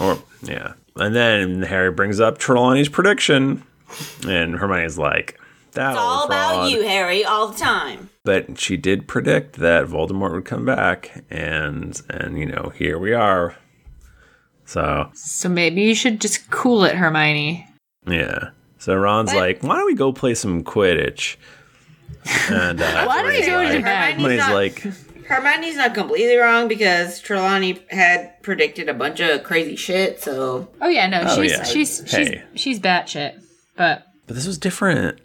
Or 0.00 0.18
yeah. 0.42 0.72
And 0.96 1.14
then 1.14 1.62
Harry 1.62 1.90
brings 1.90 2.20
up 2.20 2.38
Trelawney's 2.38 2.88
prediction, 2.88 3.62
and 4.26 4.54
Hermione's 4.56 4.96
like, 4.98 5.40
"That 5.72 5.90
it's 5.92 5.98
all 5.98 6.20
old 6.22 6.30
about 6.30 6.70
you, 6.70 6.82
Harry, 6.82 7.24
all 7.24 7.48
the 7.48 7.58
time. 7.58 8.10
But 8.24 8.58
she 8.60 8.76
did 8.76 9.08
predict 9.08 9.56
that 9.56 9.86
Voldemort 9.86 10.32
would 10.32 10.44
come 10.44 10.64
back, 10.64 11.24
and 11.30 12.00
and 12.08 12.38
you 12.38 12.46
know 12.46 12.72
here 12.76 12.98
we 12.98 13.12
are. 13.12 13.56
So 14.66 15.10
So 15.14 15.48
maybe 15.48 15.82
you 15.82 15.94
should 15.94 16.20
just 16.20 16.50
cool 16.50 16.84
it, 16.84 16.94
Hermione. 16.96 17.66
yeah. 18.06 18.50
So 18.78 18.94
Ron's 18.94 19.32
What? 19.32 19.40
like, 19.40 19.62
"Why 19.62 19.76
don't 19.76 19.86
we 19.86 19.94
go 19.94 20.12
play 20.12 20.34
some 20.34 20.62
Quidditch?" 20.62 21.36
And 22.50 22.80
uh, 22.80 23.04
Why 23.06 23.22
don't 23.22 23.32
we 23.32 23.44
go 23.44 23.62
to 23.62 23.74
like, 23.74 23.84
bed? 23.84 24.14
Hermione's 24.14 24.38
not- 24.38 24.54
like, 24.54 24.86
Hermione's 25.26 25.76
not 25.76 25.94
completely 25.94 26.36
wrong 26.36 26.68
because 26.68 27.20
Trelawney 27.20 27.82
had 27.90 28.42
predicted 28.42 28.88
a 28.88 28.94
bunch 28.94 29.20
of 29.20 29.42
crazy 29.42 29.76
shit. 29.76 30.20
So 30.22 30.68
Oh 30.80 30.88
yeah, 30.88 31.06
no, 31.06 31.22
Oh, 31.26 31.34
she's 31.42 31.52
yeah. 31.52 31.62
she's 31.64 32.02
she's 32.06 32.28
Hey. 32.28 32.42
she's 32.54 32.80
batshit. 32.80 33.42
But 33.76 34.06
"But 34.26 34.36
this 34.36 34.46
was 34.46 34.58
different." 34.58 35.20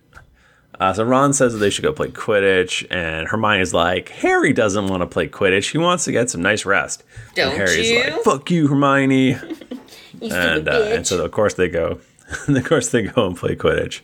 Uh, 0.80 0.94
so 0.94 1.04
Ron 1.04 1.34
says 1.34 1.52
that 1.52 1.60
they 1.60 1.70
should 1.70 1.84
go 1.84 1.92
play 1.92 2.08
Quidditch, 2.08 2.88
and 2.90 3.28
Hermione's 3.28 3.74
like, 3.74 4.08
Harry 4.10 4.54
doesn't 4.54 4.88
want 4.88 5.02
to 5.02 5.08
play 5.08 5.28
Quidditch. 5.28 5.72
He 5.72 5.78
wants 5.78 6.06
to 6.06 6.14
get 6.14 6.30
some 6.30 6.42
nice 6.42 6.66
rest. 6.66 7.04
Don't 7.36 7.50
and 7.50 7.58
Harry's 7.58 7.90
you? 7.90 8.00
like, 8.02 8.22
"Fuck 8.24 8.50
you, 8.50 8.68
Hermione." 8.70 9.32
You 9.32 9.38
and 10.32 10.70
uh, 10.70 10.84
and 10.94 11.06
so 11.06 11.24
of 11.26 11.32
course 11.32 11.56
they 11.56 11.68
go, 11.68 12.00
of 12.48 12.64
course 12.64 12.90
they 12.90 13.04
go 13.04 13.28
and 13.28 13.36
play 13.36 13.56
Quidditch, 13.56 14.00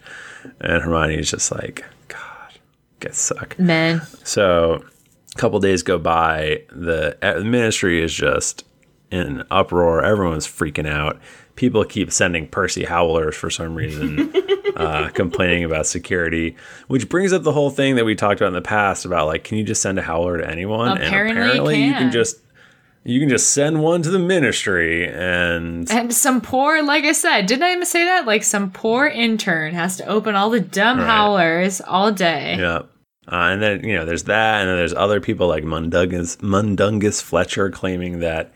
and 0.60 0.84
Hermione's 0.84 1.32
just 1.32 1.50
like, 1.52 1.86
God, 2.10 2.54
get 3.00 3.16
suck. 3.16 3.58
man. 3.58 4.02
So 4.26 4.84
a 4.84 4.95
couple 5.36 5.60
days 5.60 5.84
go 5.84 5.98
by. 5.98 6.64
The, 6.72 7.18
uh, 7.22 7.42
ministry 7.42 8.02
is 8.02 8.14
just 8.14 8.66
in 9.12 9.44
uproar. 9.52 10.04
Everyone's 10.04 10.48
freaking 10.48 10.88
out. 10.88 11.20
People 11.56 11.86
keep 11.86 12.12
sending 12.12 12.48
Percy 12.48 12.84
howlers 12.84 13.36
for 13.36 13.50
some 13.50 13.76
reason, 13.76 14.34
uh, 14.76 15.10
complaining 15.14 15.64
about 15.64 15.88
security, 15.88 16.56
which 16.88 17.08
brings 17.08 17.32
up 17.32 17.44
the 17.44 17.54
whole 17.54 17.70
thing 17.70 17.96
that 17.96 18.04
we 18.04 18.14
talked 18.16 18.42
about 18.42 18.48
in 18.50 18.54
the 18.54 18.62
past 18.62 19.06
about 19.06 19.28
like, 19.28 19.46
can 19.46 19.58
you 19.58 19.64
just 19.64 19.82
send 19.82 19.98
a 19.98 20.02
howler 20.02 20.38
to 20.38 20.50
anyone? 20.50 20.98
Apparently 20.98 21.78
you 21.80 21.86
you 21.86 21.92
can. 21.94 22.02
can 22.04 22.12
just 22.12 22.40
you 23.06 23.20
can 23.20 23.30
just 23.30 23.52
send 23.52 23.82
one 23.84 24.02
to 24.02 24.10
the 24.10 24.20
ministry 24.20 25.08
and 25.08 25.90
And 25.92 26.12
some 26.14 26.42
poor, 26.42 26.82
like 26.84 27.06
I 27.06 27.12
said, 27.14 27.46
didn't 27.46 27.64
I 27.64 27.72
even 27.72 27.86
say 27.86 28.04
that? 28.04 28.26
Like 28.26 28.44
some 28.44 28.72
poor 28.72 29.06
intern 29.08 29.76
has 29.76 29.96
to 29.98 30.06
open 30.08 30.36
all 30.36 30.50
the 30.50 30.60
dumb 30.60 30.98
Right. 30.98 31.08
howlers 31.08 31.80
all 31.82 32.12
day. 32.12 32.58
Yeah. 32.60 32.82
Uh, 33.28 33.50
and 33.52 33.62
then, 33.62 33.84
you 33.84 33.96
know, 33.96 34.06
there's 34.06 34.24
that. 34.26 34.62
And 34.62 34.70
then 34.70 34.78
there's 34.78 34.94
other 34.94 35.20
people 35.20 35.48
like 35.48 35.64
Mundungus, 35.64 36.38
Mundungus 36.42 37.22
Fletcher 37.22 37.70
claiming 37.72 38.20
that 38.20 38.52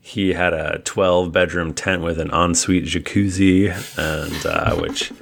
he 0.00 0.32
had 0.32 0.52
a 0.52 0.78
12 0.84 1.30
bedroom 1.30 1.72
tent 1.74 2.02
with 2.02 2.18
an 2.18 2.30
ensuite 2.32 2.84
jacuzzi, 2.84 3.68
and 3.98 4.46
uh, 4.46 4.74
which, 4.80 5.12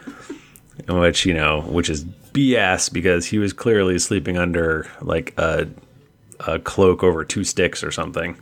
which, 0.88 1.26
you 1.26 1.34
know, 1.34 1.62
which 1.62 1.90
is 1.90 2.04
BS 2.04 2.92
because 2.92 3.26
he 3.26 3.38
was 3.38 3.52
clearly 3.52 3.98
sleeping 3.98 4.38
under 4.38 4.86
like 5.02 5.34
a, 5.36 5.66
a 6.46 6.58
cloak 6.60 7.02
over 7.02 7.24
two 7.24 7.42
sticks 7.44 7.82
or 7.82 7.90
something. 7.90 8.38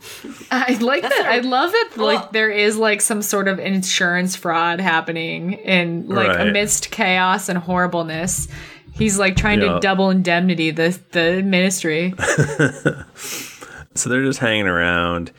I 0.51 0.77
like 0.79 1.01
that. 1.01 1.25
I 1.27 1.39
love 1.39 1.71
that. 1.71 1.89
Like 1.97 2.19
Well- 2.21 2.29
there 2.31 2.51
is 2.51 2.77
like 2.77 3.01
some 3.01 3.21
sort 3.21 3.47
of 3.47 3.59
insurance 3.59 4.35
fraud 4.35 4.79
happening 4.79 5.53
in 5.53 6.07
like 6.07 6.29
Right. 6.29 6.47
amidst 6.47 6.91
chaos 6.91 7.49
and 7.49 7.57
horribleness. 7.57 8.47
He's 8.97 9.17
like 9.19 9.35
trying 9.35 9.61
Yeah. 9.61 9.73
to 9.73 9.79
double 9.79 10.09
indemnity 10.09 10.71
the 10.71 10.97
the 11.11 11.41
ministry. 11.43 12.13
So 13.95 14.09
they're 14.09 14.23
just 14.23 14.37
hanging 14.39 14.67
around. 14.67 15.31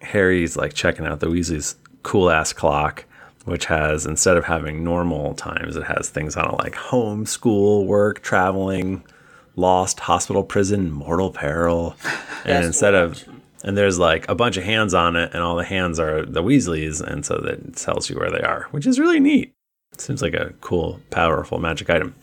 Harry's 0.00 0.56
like 0.56 0.72
checking 0.72 1.06
out 1.06 1.20
the 1.20 1.26
Weasley's 1.26 1.76
cool 2.02 2.30
ass 2.30 2.52
clock, 2.54 3.04
which 3.44 3.66
has 3.66 4.06
instead 4.06 4.38
of 4.38 4.44
having 4.46 4.82
normal 4.82 5.34
times, 5.34 5.76
it 5.76 5.84
has 5.84 6.08
things 6.08 6.34
on 6.34 6.46
it 6.48 6.56
like 6.58 6.74
home, 6.74 7.26
school, 7.26 7.84
work, 7.84 8.22
traveling, 8.22 9.04
lost, 9.54 10.00
hospital, 10.00 10.42
prison, 10.44 10.90
mortal 10.90 11.30
peril. 11.30 11.94
And 12.46 12.64
instead 12.64 12.94
of 12.94 13.22
and 13.64 13.76
there's 13.76 13.98
like 13.98 14.26
a 14.30 14.34
bunch 14.34 14.56
of 14.56 14.64
hands 14.64 14.94
on 14.94 15.14
it, 15.16 15.34
and 15.34 15.42
all 15.42 15.56
the 15.56 15.64
hands 15.64 16.00
are 16.00 16.24
the 16.24 16.42
Weasleys, 16.42 17.02
and 17.02 17.22
so 17.26 17.36
that 17.44 17.76
tells 17.76 18.08
you 18.08 18.16
where 18.16 18.30
they 18.30 18.40
are, 18.40 18.66
which 18.70 18.86
is 18.86 18.98
really 18.98 19.20
neat. 19.20 19.52
Seems 19.98 20.22
like 20.22 20.34
a 20.34 20.54
cool, 20.62 21.00
powerful 21.10 21.58
magic 21.58 21.90
item. 21.90 22.14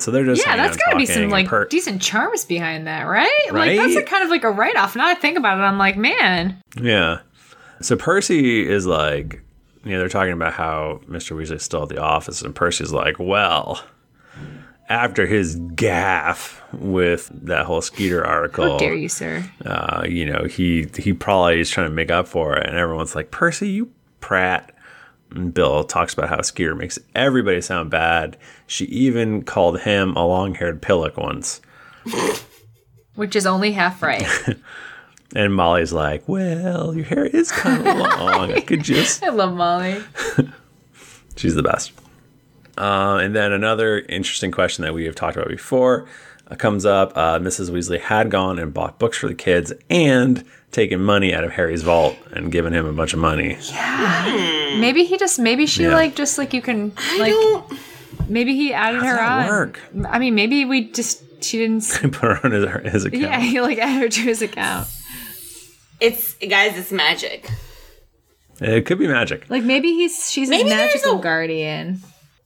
So 0.00 0.10
they're 0.10 0.24
just 0.24 0.44
yeah, 0.44 0.56
that's 0.56 0.76
gotta 0.76 0.96
be 0.96 1.06
some 1.06 1.28
like 1.30 1.46
Per- 1.46 1.66
decent 1.66 2.00
charms 2.02 2.44
behind 2.44 2.86
that, 2.86 3.02
right? 3.04 3.28
Like 3.52 3.76
that's 3.76 3.96
a 3.96 4.02
kind 4.02 4.22
of 4.24 4.30
like 4.30 4.44
a 4.44 4.50
write 4.50 4.76
off. 4.76 4.96
Now 4.96 5.06
I 5.06 5.14
think 5.14 5.36
about 5.38 5.58
it, 5.58 5.62
I'm 5.62 5.78
like, 5.78 5.96
man, 5.96 6.62
Yeah. 6.80 7.20
So 7.80 7.96
Percy 7.96 8.68
is 8.68 8.86
like, 8.86 9.42
you 9.84 9.92
know, 9.92 9.98
they're 10.00 10.08
talking 10.08 10.32
about 10.34 10.52
how 10.52 11.00
Mr. 11.08 11.34
Weasley's 11.36 11.62
still 11.62 11.82
at 11.84 11.88
the 11.88 11.98
office, 11.98 12.42
and 12.42 12.54
Percy's 12.54 12.92
like, 12.92 13.16
well, 13.18 13.82
after 14.90 15.26
his 15.26 15.56
gaffe 15.56 16.60
with 16.72 17.30
that 17.32 17.64
whole 17.64 17.80
Skeeter 17.80 18.24
article, 18.26 18.72
how 18.72 18.78
dare 18.78 18.94
you, 18.94 19.08
sir? 19.08 19.48
uh, 19.64 20.04
you 20.06 20.26
know, 20.26 20.44
he 20.44 20.88
he 20.98 21.12
probably 21.12 21.60
is 21.60 21.70
trying 21.70 21.88
to 21.88 21.94
make 21.94 22.10
up 22.10 22.28
for 22.28 22.56
it, 22.56 22.66
and 22.66 22.76
everyone's 22.76 23.14
like, 23.14 23.30
Percy, 23.30 23.68
you 23.70 23.90
prat. 24.20 24.72
Bill 25.52 25.84
talks 25.84 26.12
about 26.12 26.28
how 26.28 26.40
Skeeter 26.42 26.74
makes 26.74 26.98
everybody 27.14 27.60
sound 27.60 27.90
bad. 27.90 28.36
She 28.66 28.84
even 28.86 29.42
called 29.42 29.80
him 29.80 30.16
a 30.16 30.26
long-haired 30.26 30.82
pillock 30.82 31.16
once. 31.16 31.60
Which 33.14 33.36
is 33.36 33.46
only 33.46 33.72
half 33.72 34.02
right. 34.02 34.26
And 35.34 35.54
Molly's 35.54 35.92
like, 35.92 36.28
well, 36.28 36.94
your 36.94 37.04
hair 37.04 37.24
is 37.24 37.52
kind 37.52 37.86
of 37.86 37.96
long. 37.98 38.52
I 38.52 38.60
could 38.60 38.82
just 38.82 39.22
I 39.22 39.28
love 39.28 39.54
Molly. 39.54 40.02
She's 41.36 41.54
the 41.54 41.62
best. 41.62 41.92
Uh, 42.76 43.20
and 43.22 43.34
then 43.34 43.52
another 43.52 44.00
interesting 44.00 44.50
question 44.50 44.82
that 44.82 44.94
we 44.94 45.04
have 45.04 45.14
talked 45.14 45.36
about 45.36 45.48
before 45.48 46.08
uh, 46.50 46.56
comes 46.56 46.84
up. 46.84 47.12
Uh, 47.16 47.38
Mrs. 47.38 47.70
Weasley 47.70 48.00
had 48.00 48.30
gone 48.30 48.58
and 48.58 48.74
bought 48.74 48.98
books 48.98 49.18
for 49.18 49.28
the 49.28 49.34
kids 49.34 49.72
and 49.88 50.44
taken 50.72 51.02
money 51.02 51.34
out 51.34 51.44
of 51.44 51.52
Harry's 51.52 51.82
vault 51.82 52.16
and 52.32 52.50
given 52.52 52.72
him 52.72 52.86
a 52.86 52.92
bunch 52.92 53.12
of 53.12 53.18
money. 53.18 53.58
Yeah. 53.70 54.76
Maybe 54.78 55.04
he 55.04 55.18
just 55.18 55.38
maybe 55.38 55.66
she 55.66 55.82
Yeah. 55.84 55.94
like 55.94 56.14
just 56.14 56.38
like 56.38 56.52
you 56.54 56.62
can 56.62 56.92
I 56.96 57.18
like 57.18 57.32
don't. 57.32 57.78
maybe 58.28 58.54
he 58.54 58.72
added 58.72 59.02
her 59.02 59.16
that 59.16 59.42
on. 59.42 59.48
work? 59.48 59.80
I 60.08 60.18
mean 60.18 60.34
maybe 60.34 60.64
we 60.64 60.90
just 60.90 61.22
she 61.42 61.58
didn't 61.58 61.82
Put 62.12 62.14
her 62.22 62.40
on 62.44 62.52
his, 62.52 62.92
his 62.92 63.04
account. 63.06 63.22
Yeah, 63.22 63.40
he 63.40 63.60
like 63.60 63.78
added 63.78 64.00
her 64.02 64.08
to 64.08 64.20
his 64.20 64.42
account. 64.42 64.88
It's 66.00 66.34
guys. 66.34 66.78
It's 66.78 66.92
magic. 66.92 67.48
It 68.60 68.86
could 68.86 68.98
be 68.98 69.06
magic. 69.08 69.48
Like 69.50 69.64
maybe 69.64 69.88
he's 69.94 70.30
she's 70.30 70.48
Maybe 70.50 70.70
a 70.70 70.74
magical 70.76 71.18
a- 71.18 71.22
guardian. 71.22 72.00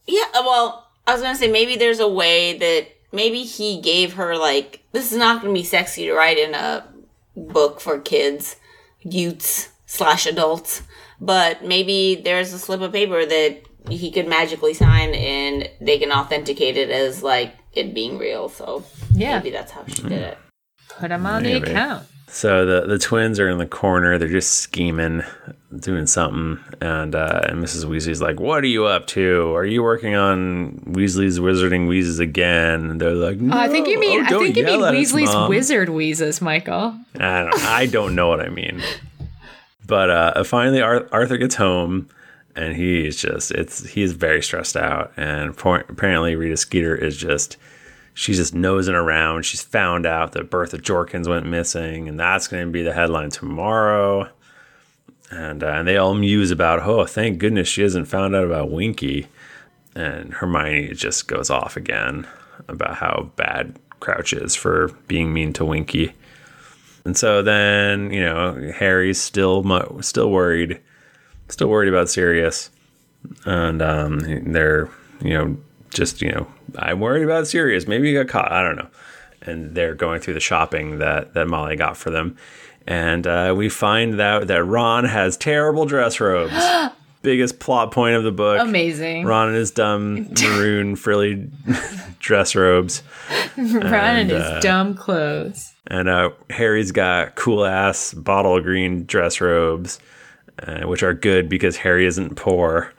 Yeah. 0.07 0.23
uh, 0.33 0.43
Well, 0.45 0.87
I 1.07 1.13
was 1.13 1.21
gonna 1.21 1.35
say 1.37 1.49
maybe 1.51 1.75
there's 1.75 1.99
a 1.99 2.07
way 2.07 2.57
that 2.57 2.87
maybe 3.11 3.43
he 3.43 3.79
gave 3.81 4.13
her 4.13 4.35
like 4.37 4.81
this 4.93 5.11
is 5.11 5.17
not 5.17 5.41
gonna 5.41 5.53
be 5.53 5.63
sexy 5.63 6.05
to 6.07 6.13
write 6.13 6.37
in 6.37 6.53
a 6.55 6.85
book 7.35 7.79
for 7.81 7.99
kids, 7.99 8.55
youths 9.01 9.69
slash 9.85 10.25
adults, 10.25 10.81
but 11.21 11.63
maybe 11.63 12.15
there's 12.23 12.53
a 12.53 12.59
slip 12.59 12.81
of 12.81 12.91
paper 12.91 13.25
that 13.25 13.61
he 13.89 14.11
could 14.11 14.27
magically 14.27 14.73
sign 14.73 15.13
and 15.13 15.69
they 15.79 15.99
can 15.99 16.11
authenticate 16.11 16.75
it 16.75 16.89
as 16.89 17.21
like 17.21 17.53
it 17.73 17.93
being 17.93 18.17
real. 18.17 18.49
So 18.49 18.83
Yeah. 19.13 19.37
maybe 19.37 19.51
that's 19.51 19.71
how 19.71 19.85
she 19.87 20.01
did 20.01 20.11
it. 20.13 20.37
Put 20.89 21.11
him 21.11 21.25
on 21.25 21.43
Maybe. 21.43 21.59
the 21.59 21.71
account. 21.71 22.07
So 22.27 22.65
the, 22.65 22.87
the 22.87 22.97
twins 22.97 23.39
are 23.39 23.47
in 23.49 23.57
the 23.59 23.65
corner. 23.67 24.17
They're 24.17 24.27
just 24.27 24.55
scheming, 24.55 25.23
doing 25.79 26.05
something. 26.07 26.59
And, 26.81 27.15
uh, 27.15 27.41
and 27.49 27.63
Mrs. 27.63 27.85
Weasley's 27.85 28.21
like, 28.21 28.39
What 28.39 28.63
are 28.63 28.67
you 28.67 28.85
up 28.85 29.07
to? 29.07 29.53
Are 29.55 29.65
you 29.65 29.83
working 29.83 30.15
on 30.15 30.79
Weasley's 30.87 31.39
Wizarding 31.39 31.87
Wheezes 31.87 32.19
again? 32.19 32.89
And 32.91 33.01
they're 33.01 33.13
like, 33.13 33.37
no, 33.39 33.55
Oh, 33.55 33.59
I 33.59 33.67
think 33.67 33.87
you 33.87 33.99
mean 33.99 34.21
oh, 34.21 34.23
I 34.25 34.39
think 34.39 34.55
you 34.55 34.65
mean 34.65 34.83
at 34.83 34.95
us, 34.95 35.11
Weasley's 35.11 35.49
wizard 35.49 35.89
wheezes, 35.89 36.41
Michael. 36.41 36.97
I 37.19 37.43
don't, 37.43 37.63
I 37.65 37.85
don't 37.85 38.15
know 38.15 38.27
what 38.27 38.41
I 38.41 38.49
mean. 38.49 38.81
But 39.87 40.09
uh, 40.09 40.43
finally, 40.43 40.81
Ar- 40.81 41.07
Arthur 41.11 41.37
gets 41.37 41.55
home, 41.55 42.09
and 42.55 42.75
he's 42.75 43.21
just 43.21 43.51
it's 43.51 43.87
he's 43.89 44.13
very 44.13 44.41
stressed 44.41 44.75
out. 44.75 45.11
And 45.15 45.55
por- 45.55 45.85
apparently, 45.87 46.35
Rita 46.35 46.57
Skeeter 46.57 46.95
is 46.95 47.15
just 47.17 47.57
she's 48.15 48.37
just 48.37 48.55
nosing 48.55 48.95
around. 48.95 49.45
She's 49.45 49.61
found 49.61 50.07
out 50.07 50.31
that 50.31 50.49
Bertha 50.49 50.77
Jorkins 50.79 51.27
went 51.27 51.45
missing, 51.45 52.07
and 52.09 52.19
that's 52.19 52.47
going 52.47 52.65
to 52.65 52.71
be 52.71 52.81
the 52.81 52.93
headline 52.93 53.29
tomorrow. 53.29 54.27
And 55.31 55.63
uh, 55.63 55.67
and 55.67 55.87
they 55.87 55.97
all 55.97 56.13
muse 56.13 56.51
about, 56.51 56.83
oh, 56.83 57.05
thank 57.05 57.39
goodness 57.39 57.67
she 57.67 57.81
hasn't 57.81 58.07
found 58.07 58.35
out 58.35 58.45
about 58.45 58.71
Winky. 58.71 59.27
And 59.95 60.33
Hermione 60.33 60.93
just 60.93 61.27
goes 61.27 61.49
off 61.49 61.77
again 61.77 62.27
about 62.67 62.95
how 62.95 63.31
bad 63.35 63.77
Crouch 63.99 64.33
is 64.33 64.55
for 64.55 64.89
being 65.07 65.33
mean 65.33 65.53
to 65.53 65.65
Winky. 65.65 66.13
And 67.05 67.17
so 67.17 67.41
then, 67.41 68.11
you 68.11 68.19
know, 68.19 68.71
Harry's 68.75 69.21
still 69.21 69.63
mu- 69.63 70.01
still 70.01 70.31
worried, 70.31 70.81
still 71.49 71.67
worried 71.67 71.89
about 71.89 72.09
Sirius, 72.09 72.71
and 73.45 73.81
um, 73.81 74.19
they're, 74.51 74.89
you 75.21 75.33
know, 75.33 75.57
just 75.91 76.21
you 76.21 76.31
know, 76.31 76.47
I'm 76.77 76.99
worried 76.99 77.23
about 77.23 77.47
Sirius. 77.47 77.87
Maybe 77.87 78.09
he 78.09 78.13
got 78.15 78.27
caught. 78.27 78.51
I 78.51 78.61
don't 78.63 78.75
know. 78.75 78.89
And 79.41 79.75
they're 79.75 79.93
going 79.93 80.21
through 80.21 80.33
the 80.33 80.39
shopping 80.39 80.99
that 80.99 81.33
that 81.35 81.47
Molly 81.47 81.75
got 81.75 81.95
for 81.95 82.09
them, 82.09 82.37
and 82.87 83.25
uh, 83.25 83.53
we 83.57 83.69
find 83.69 84.19
out 84.21 84.47
that 84.47 84.63
Ron 84.63 85.05
has 85.05 85.37
terrible 85.37 85.85
dress 85.85 86.19
robes. 86.19 86.53
Biggest 87.21 87.59
plot 87.59 87.91
point 87.91 88.15
of 88.15 88.23
the 88.23 88.31
book. 88.31 88.61
Amazing. 88.61 89.25
Ron 89.25 89.47
and 89.47 89.57
his 89.57 89.71
dumb 89.71 90.29
maroon 90.41 90.95
frilly 90.95 91.49
dress 92.19 92.53
robes. 92.55 93.01
Ron 93.57 93.93
and 93.93 94.29
his 94.29 94.43
uh, 94.43 94.59
dumb 94.59 94.93
clothes. 94.93 95.73
And 95.87 96.07
uh, 96.07 96.31
Harry's 96.51 96.91
got 96.91 97.35
cool 97.35 97.65
ass 97.65 98.13
bottle 98.13 98.61
green 98.61 99.05
dress 99.05 99.41
robes, 99.41 99.99
uh, 100.59 100.81
which 100.81 101.01
are 101.01 101.15
good 101.15 101.49
because 101.49 101.77
Harry 101.77 102.05
isn't 102.05 102.35
poor. 102.35 102.93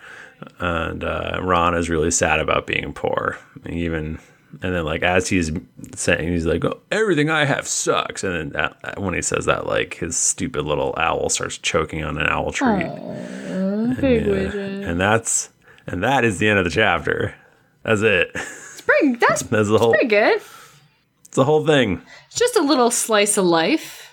And 0.59 1.05
uh, 1.05 1.39
Ron 1.43 1.77
is 1.77 1.89
really 1.89 2.11
sad 2.11 2.41
about 2.41 2.67
being 2.67 2.93
poor. 2.93 3.39
Even 3.69 4.19
and 4.63 4.75
then 4.75 4.85
like 4.85 5.03
as 5.03 5.29
he's 5.29 5.51
saying, 5.95 6.29
he's 6.33 6.47
like, 6.47 6.65
oh, 6.65 6.81
"Everything 6.91 7.31
I 7.31 7.45
have 7.45 7.67
sucks." 7.67 8.25
And 8.25 8.35
then 8.35 8.49
that, 8.51 9.01
when 9.01 9.15
he 9.15 9.23
says 9.23 9.45
that, 9.47 9.67
like 9.67 9.95
his 9.95 10.17
stupid 10.17 10.63
little 10.65 10.95
owl 10.97 11.29
starts 11.29 11.59
choking 11.59 12.03
on 12.05 12.19
an 12.19 12.27
owl 12.27 12.53
tree. 12.53 12.85
Big 14.01 14.27
Yeah. 14.27 14.89
And 14.91 15.01
that's 15.01 15.51
and 15.87 16.03
that 16.03 16.25
is 16.25 16.39
the 16.39 16.49
end 16.49 16.59
of 16.59 16.65
the 16.65 16.71
chapter. 16.71 17.35
That's 17.83 18.03
it. 18.03 18.31
It's 18.35 18.81
pretty 18.81 19.15
pretty. 19.15 19.17
That's, 19.27 19.43
That's 19.51 19.69
the 19.69 19.79
whole. 19.79 19.93
pretty 19.93 20.09
good. 20.09 20.37
It's 20.37 21.35
the 21.35 21.45
whole 21.45 21.65
thing. 21.67 22.03
It's 22.27 22.37
just 22.39 22.57
a 22.57 22.63
little 22.63 22.91
slice 22.91 23.37
of 23.37 23.45
life. 23.45 24.11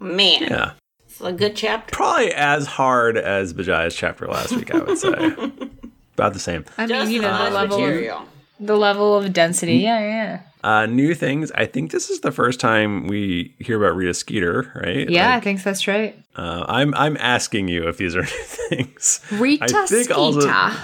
Man, 0.00 0.42
Yeah. 0.42 0.72
it's 1.06 1.20
a 1.20 1.32
good 1.32 1.54
chapter. 1.54 1.94
Probably 1.94 2.32
as 2.32 2.66
hard 2.66 3.16
as 3.16 3.52
Bajaya's 3.54 3.94
chapter 3.94 4.26
last 4.26 4.52
week, 4.56 4.74
I 4.74 4.78
would 4.78 4.98
say. 4.98 5.10
About 6.14 6.32
the 6.34 6.40
same. 6.40 6.64
I 6.76 6.86
Just 6.86 7.06
mean, 7.06 7.16
you 7.16 7.22
know, 7.22 7.38
the 7.38 7.44
the 7.50 7.54
level, 7.54 7.76
of, 7.78 7.82
material. 7.90 8.22
The 8.62 8.76
level 8.76 9.16
of 9.16 9.32
density. 9.32 9.76
Yeah, 9.78 9.98
yeah, 10.00 10.40
Uh, 10.62 10.86
new 10.86 11.14
things. 11.14 11.50
I 11.54 11.66
think 11.66 11.90
this 11.90 12.08
is 12.10 12.20
the 12.20 12.30
first 12.32 12.60
time 12.60 13.06
we 13.08 13.54
hear 13.58 13.82
about 13.82 13.96
Rita 13.96 14.14
Skeeter, 14.14 14.70
right? 14.74 15.08
yeah. 15.10 15.34
I 15.34 15.40
think 15.40 15.62
that's 15.62 15.86
right. 15.88 16.14
uh, 16.36 16.64
I'm 16.68 16.94
I'm 16.94 17.16
asking 17.18 17.68
you 17.68 17.88
if 17.88 17.96
these 17.98 18.14
are 18.16 18.22
new 18.36 18.44
things. 18.58 19.20
Rita 19.32 19.64
I 19.64 19.86
think 19.86 20.10
also- 20.10 20.40
Skeeter. 20.40 20.76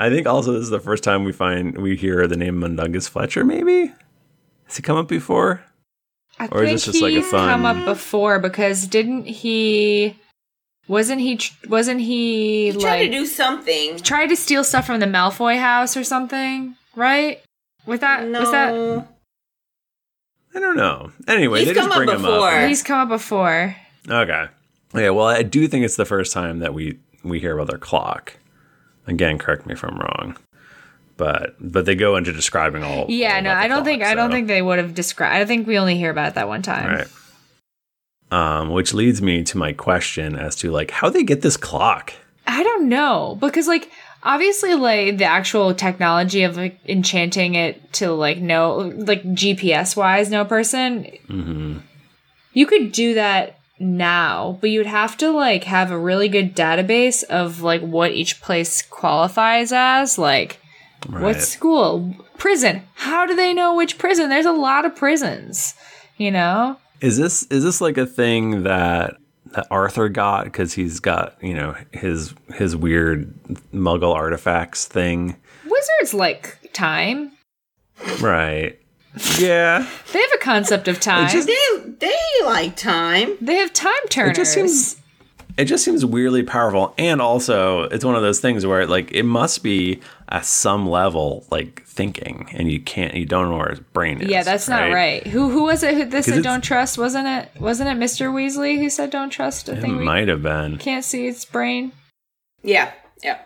I 0.00 0.10
think 0.10 0.26
also 0.28 0.52
this 0.52 0.62
is 0.62 0.70
the 0.70 0.78
first 0.78 1.02
time 1.02 1.24
we 1.24 1.32
find 1.32 1.76
we 1.78 1.96
hear 1.96 2.26
the 2.28 2.36
name 2.36 2.60
Mundungus 2.60 3.08
Fletcher. 3.08 3.44
Maybe 3.44 3.92
has 4.66 4.76
he 4.76 4.82
come 4.82 4.96
up 4.96 5.08
before? 5.08 5.60
I 6.38 6.46
Or 6.52 6.62
is 6.62 6.68
think 6.68 6.74
this 6.76 6.84
just 6.84 7.02
like 7.02 7.12
a 7.14 7.16
he's 7.16 7.28
fun- 7.30 7.48
come 7.48 7.64
up 7.66 7.84
before 7.84 8.38
because 8.38 8.86
didn't 8.86 9.24
he? 9.26 10.16
Wasn't 10.86 11.20
he? 11.20 11.40
Wasn't 11.68 12.00
he 12.00 12.66
He's 12.70 12.80
trying 12.80 13.02
like 13.02 13.10
to 13.10 13.18
do 13.18 13.26
something. 13.26 13.98
tried 13.98 14.28
to 14.28 14.36
steal 14.36 14.62
stuff 14.62 14.86
from 14.86 15.00
the 15.00 15.06
Malfoy 15.06 15.58
house 15.58 15.96
or 15.96 16.04
something? 16.04 16.76
Right? 16.98 17.40
Was 17.86 18.00
that? 18.00 18.26
No, 18.26 18.40
Was 18.40 18.50
that? 18.50 19.08
I 20.54 20.60
don't 20.60 20.76
know. 20.76 21.12
Anyway, 21.28 21.60
He's 21.60 21.68
they 21.68 21.74
just 21.74 21.88
come 21.88 21.92
up 21.92 21.98
bring 21.98 22.08
him 22.08 22.22
before. 22.22 22.48
up. 22.50 22.68
He's 22.68 22.82
come 22.82 22.98
up 22.98 23.08
before. 23.08 23.76
Okay. 24.10 24.46
Yeah. 24.94 25.10
Well, 25.10 25.26
I 25.28 25.42
do 25.44 25.68
think 25.68 25.84
it's 25.84 25.94
the 25.94 26.04
first 26.04 26.32
time 26.32 26.58
that 26.58 26.74
we 26.74 26.98
we 27.22 27.38
hear 27.38 27.54
about 27.54 27.68
their 27.68 27.78
clock. 27.78 28.34
Again, 29.06 29.38
correct 29.38 29.64
me 29.64 29.74
if 29.74 29.84
I'm 29.84 29.96
wrong. 29.96 30.36
But 31.16 31.54
but 31.60 31.84
they 31.86 31.94
go 31.94 32.16
into 32.16 32.32
describing 32.32 32.82
all. 32.82 33.06
Yeah, 33.08 33.36
all 33.36 33.42
no, 33.42 33.52
I 33.52 33.68
don't 33.68 33.84
think 33.84 34.00
clock, 34.02 34.10
I 34.10 34.14
don't 34.16 34.32
think 34.32 34.48
they 34.48 34.60
would 34.60 34.78
have 34.78 34.94
described. 34.94 35.36
I 35.36 35.44
think 35.44 35.68
we 35.68 35.78
only 35.78 35.96
hear 35.96 36.10
about 36.10 36.30
it 36.30 36.34
that 36.34 36.48
one 36.48 36.62
time. 36.62 36.92
Right. 36.96 37.08
Um, 38.30 38.70
which 38.70 38.92
leads 38.92 39.22
me 39.22 39.44
to 39.44 39.56
my 39.56 39.72
question 39.72 40.34
as 40.34 40.56
to 40.56 40.72
like 40.72 40.90
how 40.90 41.10
they 41.10 41.22
get 41.22 41.42
this 41.42 41.56
clock. 41.56 42.12
I 42.46 42.62
don't 42.64 42.88
know 42.88 43.36
because 43.40 43.68
like 43.68 43.90
obviously 44.22 44.74
like 44.74 45.18
the 45.18 45.24
actual 45.24 45.74
technology 45.74 46.42
of 46.42 46.56
like 46.56 46.78
enchanting 46.86 47.54
it 47.54 47.92
to 47.94 48.12
like 48.12 48.38
no 48.38 48.92
like 48.96 49.22
GPS 49.24 49.96
wise 49.96 50.30
no 50.30 50.44
person. 50.44 51.04
Mm-hmm. 51.28 51.78
You 52.52 52.66
could 52.66 52.92
do 52.92 53.14
that 53.14 53.58
now, 53.78 54.58
but 54.60 54.70
you'd 54.70 54.86
have 54.86 55.16
to 55.18 55.30
like 55.30 55.64
have 55.64 55.90
a 55.90 55.98
really 55.98 56.28
good 56.28 56.56
database 56.56 57.22
of 57.24 57.62
like 57.62 57.80
what 57.80 58.12
each 58.12 58.40
place 58.40 58.82
qualifies 58.82 59.72
as 59.72 60.18
like 60.18 60.60
Right. 61.08 61.22
what 61.22 61.40
school, 61.40 62.12
prison. 62.38 62.82
How 62.94 63.24
do 63.24 63.36
they 63.36 63.54
know 63.54 63.74
which 63.76 63.98
prison? 63.98 64.28
There's 64.30 64.46
a 64.46 64.52
lot 64.52 64.84
of 64.84 64.96
prisons, 64.96 65.74
you 66.16 66.32
know? 66.32 66.76
Is 67.00 67.16
this 67.16 67.44
is 67.44 67.62
this 67.62 67.80
like 67.80 67.96
a 67.96 68.04
thing 68.04 68.64
that 68.64 69.14
that 69.54 69.66
Arthur 69.70 70.08
got 70.08 70.44
because 70.44 70.72
he's 70.74 71.00
got 71.00 71.36
you 71.42 71.54
know 71.54 71.74
his 71.92 72.34
his 72.54 72.76
weird 72.76 73.32
Muggle 73.72 74.14
artifacts 74.14 74.86
thing, 74.86 75.36
Wizards 75.64 76.14
like 76.14 76.70
time. 76.72 77.32
right? 78.20 78.78
Yeah, 79.38 79.84
They 80.12 80.20
have 80.20 80.30
a 80.34 80.38
concept 80.38 80.86
of 80.86 81.00
time. 81.00 81.28
just- 81.28 81.48
They 81.48 81.90
they 81.98 82.16
like 82.44 82.76
time. 82.76 83.36
they 83.40 83.56
have 83.56 83.72
time 83.72 83.92
turners. 84.10 84.36
it 84.38 84.40
just 84.40 84.52
seems 84.54 84.96
it 85.58 85.64
just 85.64 85.84
seems 85.84 86.06
weirdly 86.06 86.44
powerful, 86.44 86.94
and 86.96 87.20
also 87.20 87.82
it's 87.82 88.04
one 88.04 88.14
of 88.14 88.22
those 88.22 88.38
things 88.38 88.64
where 88.64 88.86
like 88.86 89.10
it 89.12 89.24
must 89.24 89.64
be 89.64 90.00
at 90.28 90.46
some 90.46 90.88
level 90.88 91.44
like 91.50 91.84
thinking, 91.84 92.48
and 92.52 92.70
you 92.70 92.80
can't 92.80 93.14
you 93.14 93.26
don't 93.26 93.50
know 93.50 93.56
where 93.56 93.70
his 93.70 93.80
brain 93.80 94.20
is. 94.20 94.30
yeah, 94.30 94.44
that's 94.44 94.68
not 94.68 94.92
right. 94.92 95.26
Who 95.26 95.50
who 95.50 95.64
was 95.64 95.82
it 95.82 95.94
who 95.94 96.04
this 96.04 96.26
said 96.26 96.44
don't 96.44 96.62
trust? 96.62 96.96
Wasn't 96.96 97.26
it 97.26 97.50
wasn't 97.60 97.90
it 97.90 97.98
Mr. 97.98 98.32
Weasley 98.32 98.78
who 98.78 98.88
said 98.88 99.10
don't 99.10 99.30
trust 99.30 99.68
a 99.68 99.72
It 99.72 99.80
thing 99.80 99.96
we 99.96 100.04
might 100.04 100.28
have 100.28 100.44
been 100.44 100.78
can't 100.78 101.04
see 101.04 101.26
its 101.26 101.44
brain? 101.44 101.90
Yeah, 102.62 102.92
yeah. 103.24 103.40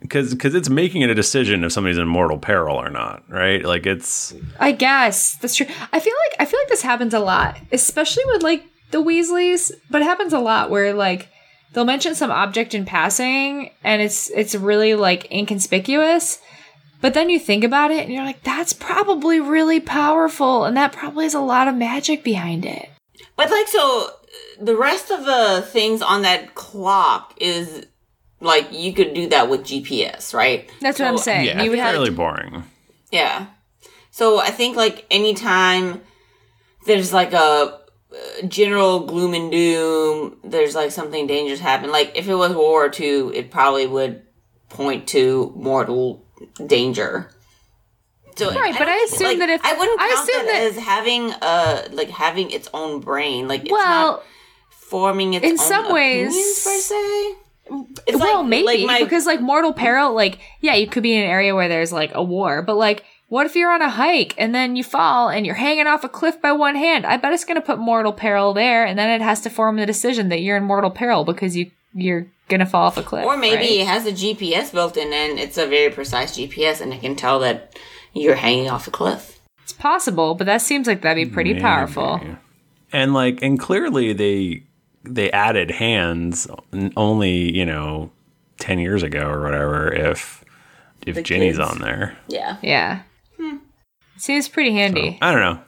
because 0.00 0.32
because 0.32 0.54
it's 0.54 0.70
making 0.70 1.02
it 1.02 1.10
a 1.10 1.14
decision 1.14 1.64
if 1.64 1.72
somebody's 1.72 1.98
in 1.98 2.08
mortal 2.08 2.38
peril 2.38 2.76
or 2.76 2.88
not, 2.88 3.24
right? 3.28 3.62
Like 3.62 3.84
it's 3.84 4.34
I 4.58 4.72
guess 4.72 5.36
that's 5.36 5.54
true. 5.54 5.66
I 5.92 6.00
feel 6.00 6.14
like 6.30 6.40
I 6.40 6.50
feel 6.50 6.60
like 6.60 6.68
this 6.70 6.82
happens 6.82 7.12
a 7.12 7.20
lot, 7.20 7.58
especially 7.72 8.24
with 8.26 8.42
like 8.42 8.64
the 8.90 9.02
Weasleys, 9.02 9.70
but 9.90 10.00
it 10.00 10.06
happens 10.06 10.32
a 10.32 10.38
lot 10.38 10.70
where 10.70 10.94
like 10.94 11.28
they'll 11.72 11.84
mention 11.84 12.14
some 12.14 12.30
object 12.30 12.74
in 12.74 12.84
passing 12.84 13.70
and 13.84 14.02
it's 14.02 14.30
it's 14.30 14.54
really 14.54 14.94
like 14.94 15.30
inconspicuous. 15.30 16.38
But 17.00 17.14
then 17.14 17.30
you 17.30 17.38
think 17.38 17.62
about 17.62 17.92
it 17.92 18.04
and 18.04 18.12
you're 18.12 18.24
like, 18.24 18.42
that's 18.42 18.72
probably 18.72 19.38
really 19.38 19.78
powerful, 19.78 20.64
and 20.64 20.76
that 20.76 20.92
probably 20.92 21.26
has 21.26 21.34
a 21.34 21.40
lot 21.40 21.68
of 21.68 21.76
magic 21.76 22.24
behind 22.24 22.66
it. 22.66 22.88
But 23.36 23.50
like 23.50 23.68
so, 23.68 24.10
the 24.60 24.76
rest 24.76 25.12
of 25.12 25.24
the 25.24 25.64
things 25.70 26.02
on 26.02 26.22
that 26.22 26.56
clock 26.56 27.34
is 27.36 27.86
like 28.40 28.72
you 28.72 28.92
could 28.92 29.14
do 29.14 29.28
that 29.28 29.48
with 29.48 29.62
GPS, 29.62 30.34
right? 30.34 30.68
That's 30.80 30.98
what 30.98 31.08
I'm 31.08 31.18
saying. 31.18 31.46
yeah, 31.46 31.62
you 31.62 31.70
would 31.70 31.78
have 31.78 31.90
fairly 31.90 32.10
boring. 32.10 32.64
Yeah. 33.12 33.46
So 34.10 34.40
I 34.40 34.50
think 34.50 34.76
like 34.76 35.06
anytime 35.10 36.00
there's 36.86 37.12
like 37.12 37.32
a 37.32 37.77
general 38.46 39.00
gloom 39.00 39.34
and 39.34 39.50
doom, 39.52 40.38
there's 40.44 40.74
like 40.74 40.90
something 40.90 41.26
dangerous 41.26 41.60
happen. 41.60 41.90
Like 41.90 42.12
if 42.14 42.28
it 42.28 42.34
was 42.34 42.50
World 42.52 42.58
War 42.58 42.90
II, 42.98 43.36
it 43.36 43.50
probably 43.50 43.86
would 43.86 44.22
point 44.68 45.06
to 45.08 45.52
mortal 45.56 46.24
danger. 46.66 47.30
So 48.36 48.52
Right, 48.54 48.74
but 48.78 48.88
I 48.88 48.96
assume 49.04 49.26
like, 49.26 49.38
that 49.38 49.48
if- 49.50 49.64
I 49.64 49.72
wouldn't 49.76 50.00
I 50.00 50.08
count 50.14 50.28
assume 50.28 50.46
that, 50.46 50.52
that- 50.52 50.62
as 50.62 50.76
having 50.76 51.32
uh 51.32 51.88
like 51.92 52.08
having 52.10 52.50
its 52.50 52.68
own 52.72 53.00
brain. 53.00 53.48
Like 53.48 53.62
it's 53.62 53.72
well, 53.72 54.12
not 54.12 54.22
forming 54.70 55.34
its 55.34 55.44
in 55.44 55.52
own 55.52 55.58
some 55.58 55.92
ways- 55.92 56.64
per 56.64 56.78
se. 56.78 57.34
It's 58.06 58.18
well, 58.18 58.40
like- 58.40 58.48
maybe 58.48 58.66
like 58.66 58.86
my- 58.86 59.02
because 59.02 59.26
like 59.26 59.40
mortal 59.40 59.72
peril, 59.72 60.14
like 60.14 60.38
yeah, 60.60 60.74
you 60.74 60.86
could 60.86 61.02
be 61.02 61.14
in 61.14 61.24
an 61.24 61.28
area 61.28 61.54
where 61.54 61.68
there's 61.68 61.92
like 61.92 62.12
a 62.14 62.22
war, 62.22 62.62
but 62.62 62.76
like 62.76 63.04
what 63.28 63.46
if 63.46 63.54
you're 63.56 63.70
on 63.70 63.82
a 63.82 63.90
hike 63.90 64.34
and 64.38 64.54
then 64.54 64.74
you 64.76 64.82
fall 64.84 65.28
and 65.28 65.44
you're 65.46 65.54
hanging 65.56 65.86
off 65.86 66.02
a 66.04 66.08
cliff 66.08 66.40
by 66.40 66.52
one 66.52 66.76
hand? 66.76 67.04
I 67.06 67.16
bet 67.18 67.32
it's 67.32 67.44
going 67.44 67.60
to 67.60 67.66
put 67.66 67.78
mortal 67.78 68.12
peril 68.12 68.54
there, 68.54 68.84
and 68.86 68.98
then 68.98 69.10
it 69.10 69.22
has 69.24 69.40
to 69.42 69.50
form 69.50 69.76
the 69.76 69.86
decision 69.86 70.28
that 70.30 70.40
you're 70.40 70.56
in 70.56 70.64
mortal 70.64 70.90
peril 70.90 71.24
because 71.24 71.56
you 71.56 71.70
you're 71.94 72.26
going 72.48 72.60
to 72.60 72.66
fall 72.66 72.84
off 72.86 72.96
a 72.98 73.02
cliff. 73.02 73.24
Or 73.24 73.36
maybe 73.36 73.56
right? 73.56 73.70
it 73.80 73.86
has 73.86 74.06
a 74.06 74.12
GPS 74.12 74.72
built 74.72 74.96
in 74.96 75.12
and 75.12 75.38
it's 75.38 75.56
a 75.58 75.66
very 75.66 75.90
precise 75.92 76.36
GPS 76.36 76.80
and 76.80 76.92
it 76.92 77.00
can 77.00 77.16
tell 77.16 77.38
that 77.40 77.78
you're 78.12 78.34
hanging 78.36 78.68
off 78.70 78.86
a 78.86 78.90
cliff. 78.90 79.40
it's 79.62 79.72
possible, 79.72 80.34
but 80.34 80.44
that 80.46 80.60
seems 80.62 80.86
like 80.86 81.00
that'd 81.02 81.28
be 81.28 81.32
pretty 81.32 81.52
Maybe. 81.54 81.62
powerful. 81.62 82.20
And 82.92 83.14
like, 83.14 83.42
and 83.42 83.58
clearly 83.58 84.12
they 84.12 84.62
they 85.04 85.30
added 85.32 85.70
hands 85.70 86.46
only 86.96 87.56
you 87.56 87.64
know 87.66 88.10
ten 88.58 88.78
years 88.78 89.02
ago 89.02 89.28
or 89.28 89.42
whatever. 89.42 89.92
If 89.92 90.44
if 91.06 91.14
The 91.16 91.22
Ginny's 91.22 91.56
kids. 91.58 91.70
on 91.70 91.78
there, 91.80 92.16
Yeah. 92.28 92.56
Yeah. 92.62 93.02
Seems 94.18 94.48
pretty 94.48 94.72
handy. 94.72 95.18
I 95.22 95.32
don't 95.32 95.40
know. 95.40 95.62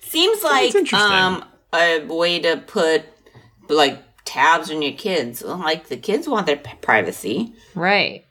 Seems 0.00 0.42
like 0.42 0.74
um 0.92 1.44
a 1.72 2.00
way 2.06 2.40
to 2.40 2.56
put 2.66 3.04
like 3.68 4.02
tabs 4.24 4.70
on 4.70 4.82
your 4.82 4.92
kids. 4.92 5.42
Like 5.42 5.88
the 5.88 5.96
kids 5.96 6.28
want 6.28 6.46
their 6.46 6.56
p- 6.56 6.76
privacy. 6.80 7.52
Right. 7.74 8.24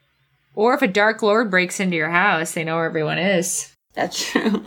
Or 0.56 0.74
if 0.74 0.82
a 0.82 0.88
dark 0.88 1.22
lord 1.22 1.52
breaks 1.52 1.80
into 1.80 1.96
your 1.96 2.10
house, 2.10 2.54
they 2.54 2.64
know 2.64 2.76
where 2.78 2.86
everyone 2.86 3.20
is. 3.20 3.74
That's 3.94 4.24
true. 4.32 4.64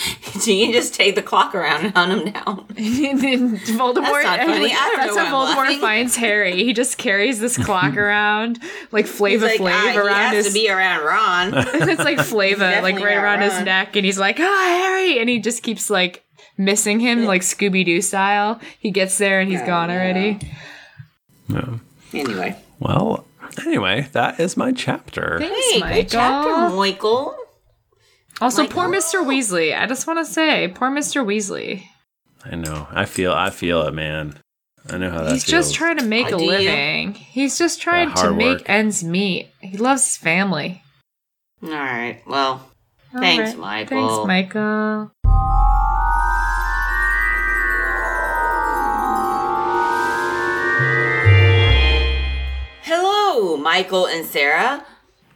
so 0.40 0.50
you 0.50 0.72
just 0.72 0.94
take 0.94 1.14
the 1.14 1.22
clock 1.22 1.54
around 1.54 1.84
and 1.86 1.94
hunt 1.94 2.12
him 2.26 2.32
down. 2.32 2.66
and 2.76 3.20
then 3.20 3.58
Voldemort. 3.58 4.22
That's 4.22 4.24
not 4.24 4.38
funny. 4.46 4.72
I 4.72 4.74
don't 4.74 4.96
that's 4.98 5.16
know 5.16 5.24
how 5.24 5.38
why 5.44 5.50
I'm 5.50 5.56
Voldemort 5.76 5.80
finds 5.80 6.16
Harry. 6.16 6.64
He 6.64 6.72
just 6.72 6.96
carries 6.98 7.38
this 7.40 7.56
clock 7.56 7.96
around, 7.98 8.58
like 8.92 9.06
He's 9.06 9.14
Flava 9.16 9.44
like, 9.46 9.60
Flav 9.60 9.72
ah, 9.72 9.90
he 9.92 9.98
around 9.98 10.16
has 10.34 10.44
his. 10.46 10.54
to 10.54 10.58
be 10.60 10.70
around 10.70 11.04
Ron. 11.04 11.52
it's 11.54 12.02
like 12.04 12.18
Flava, 12.20 12.80
like 12.82 12.94
right 12.96 13.14
not 13.16 13.24
around 13.24 13.40
his 13.42 13.60
neck, 13.62 13.94
and 13.96 14.04
he's 14.06 14.18
like, 14.18 14.38
"Ah, 14.40 14.42
Harry!" 14.82 15.18
And 15.18 15.28
he 15.28 15.38
just 15.38 15.62
keeps 15.62 15.90
like 15.90 16.24
missing 16.56 17.00
him, 17.00 17.24
like 17.24 17.42
Scooby 17.42 17.84
Doo 17.84 18.00
style. 18.00 18.60
He 18.78 18.90
gets 18.90 19.18
there 19.18 19.40
and 19.40 19.50
he's 19.50 19.60
Oh, 19.60 19.66
gone 19.66 19.88
no. 19.88 19.94
already. 19.94 20.38
Yeah. 21.48 21.78
anyway. 22.14 22.56
Well, 22.78 23.26
anyway, 23.66 24.08
that 24.12 24.40
is 24.40 24.56
my 24.56 24.72
chapter. 24.72 25.38
Thanks, 25.40 25.70
Hey, 25.72 25.80
Michael. 25.80 25.96
good 26.02 26.08
chapter, 26.10 26.76
Michael. 26.76 27.36
Also, 28.40 28.62
Michael. 28.62 28.74
poor 28.74 28.84
oh, 28.86 28.90
Mr. 28.98 29.24
Weasley. 29.26 29.78
I 29.78 29.86
just 29.86 30.06
want 30.06 30.18
to 30.18 30.24
say, 30.24 30.68
poor 30.68 30.90
Mr. 30.90 31.24
Weasley. 31.24 31.82
I 32.44 32.56
know. 32.56 32.88
I 32.90 33.04
feel. 33.04 33.32
I 33.32 33.50
feel 33.50 33.82
it, 33.82 33.92
man. 33.92 34.38
I 34.88 34.96
know 34.96 35.10
how 35.10 35.24
that 35.24 35.32
He's 35.32 35.44
feels. 35.44 35.66
just 35.66 35.74
trying 35.74 35.98
to 35.98 36.04
make 36.04 36.32
Oh, 36.32 36.36
a 36.36 36.38
do 36.38 36.46
living. 36.46 37.12
He's 37.14 37.58
just 37.58 37.82
trying 37.82 38.08
to 38.14 38.14
hard 38.20 38.36
make 38.36 38.58
work. 38.60 38.70
ends 38.70 39.04
meet. 39.04 39.50
He 39.60 39.76
loves 39.76 40.06
his 40.06 40.16
family. 40.16 40.82
All 41.62 41.68
right. 41.70 42.22
Well, 42.26 42.66
All 43.14 43.20
Thanks, 43.20 43.50
right. 43.50 43.58
Michael. 43.58 44.24
Thanks, 44.26 44.26
Michael. 44.26 45.10
hello, 52.82 53.56
Michael 53.56 54.06
and 54.06 54.24
Sarah. 54.26 54.84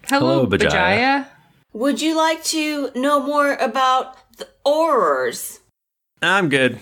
Hello, 0.08 0.44
Hello, 0.44 0.46
Bajaya. 0.46 0.68
Bajaya. 0.70 1.26
Would 1.74 2.00
you 2.00 2.16
like 2.16 2.42
to 2.44 2.90
know 2.94 3.20
more 3.20 3.52
about 3.54 4.16
the 4.38 4.48
Aurors? 4.66 5.58
I'm 6.22 6.48
good. 6.48 6.78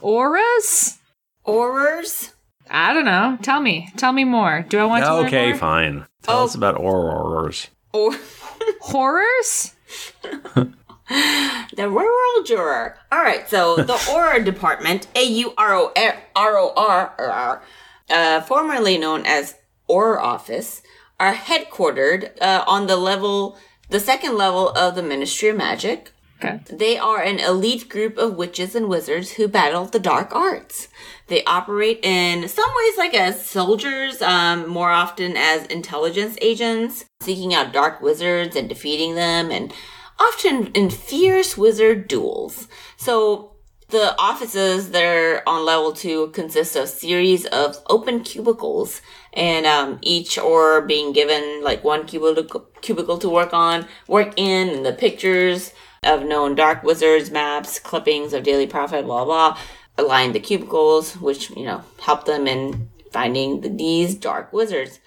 Auras? 0.00 0.98
Aurors? 1.46 2.32
I 2.70 2.92
don't 2.94 3.04
know. 3.04 3.38
Tell 3.42 3.60
me. 3.60 3.88
Tell 3.96 4.12
me 4.12 4.24
more. 4.24 4.64
Do 4.68 4.78
I 4.78 4.84
want 4.84 5.04
to 5.04 5.14
learn 5.14 5.26
Okay, 5.26 5.48
more? 5.50 5.58
fine. 5.58 6.06
Tell 6.22 6.40
Oh. 6.40 6.44
us 6.44 6.54
about 6.54 6.76
aurors. 6.76 7.68
Or 7.92 8.12
Horrors? 8.82 9.74
the 10.22 11.88
rural 11.88 12.42
juror. 12.44 12.98
All 13.12 13.22
right, 13.22 13.48
so 13.48 13.76
the 13.76 13.94
Auror 14.10 14.44
Department, 14.44 15.06
A 15.14 15.22
U 15.24 15.54
R 15.56 15.74
O 15.74 15.92
R 16.34 16.58
O 16.58 16.72
R, 16.76 17.62
uh, 18.10 18.40
formerly 18.42 18.98
known 18.98 19.24
as 19.26 19.54
Auror 19.88 20.20
Office, 20.20 20.82
are 21.20 21.34
headquartered 21.34 22.32
uh, 22.40 22.64
on 22.66 22.86
the 22.88 22.96
level, 22.96 23.56
the 23.88 24.00
second 24.00 24.36
level 24.36 24.70
of 24.70 24.94
the 24.94 25.02
Ministry 25.02 25.48
of 25.48 25.56
Magic. 25.56 26.12
Okay. 26.42 26.60
They 26.70 26.98
are 26.98 27.22
an 27.22 27.38
elite 27.38 27.88
group 27.88 28.18
of 28.18 28.36
witches 28.36 28.74
and 28.74 28.88
wizards 28.88 29.32
who 29.32 29.48
battle 29.48 29.86
the 29.86 29.98
dark 29.98 30.34
arts. 30.34 30.88
They 31.28 31.42
operate 31.44 32.00
in 32.02 32.46
some 32.46 32.68
ways 32.76 32.98
like 32.98 33.14
as 33.14 33.46
soldiers, 33.46 34.20
um, 34.20 34.68
more 34.68 34.90
often 34.90 35.34
as 35.36 35.64
intelligence 35.66 36.36
agents, 36.42 37.06
seeking 37.20 37.54
out 37.54 37.72
dark 37.72 38.02
wizards 38.02 38.54
and 38.54 38.68
defeating 38.68 39.14
them, 39.14 39.50
and 39.50 39.72
often 40.20 40.66
in 40.68 40.90
fierce 40.90 41.56
wizard 41.56 42.06
duels. 42.06 42.68
So 42.98 43.55
the 43.88 44.18
offices 44.18 44.90
that 44.90 45.04
are 45.04 45.42
on 45.46 45.64
level 45.64 45.92
two 45.92 46.28
consist 46.28 46.74
of 46.74 46.88
series 46.88 47.46
of 47.46 47.76
open 47.88 48.24
cubicles, 48.24 49.00
and 49.32 49.64
um, 49.66 49.98
each 50.02 50.38
or 50.38 50.82
being 50.82 51.12
given 51.12 51.62
like 51.62 51.84
one 51.84 52.06
cubicle 52.06 52.66
cubicle 52.80 53.18
to 53.18 53.28
work 53.28 53.52
on, 53.52 53.86
work 54.08 54.34
in, 54.36 54.68
and 54.68 54.84
the 54.84 54.92
pictures 54.92 55.72
of 56.02 56.24
known 56.24 56.54
dark 56.54 56.82
wizards, 56.82 57.30
maps, 57.30 57.78
clippings 57.78 58.32
of 58.32 58.42
Daily 58.42 58.66
Prophet, 58.66 59.04
blah 59.04 59.24
blah, 59.24 59.58
align 59.96 60.32
the 60.32 60.40
cubicles, 60.40 61.16
which 61.18 61.50
you 61.50 61.64
know 61.64 61.82
help 62.00 62.24
them 62.24 62.46
in 62.46 62.90
finding 63.12 63.60
the, 63.60 63.68
these 63.68 64.14
dark 64.14 64.52
wizards. 64.52 64.98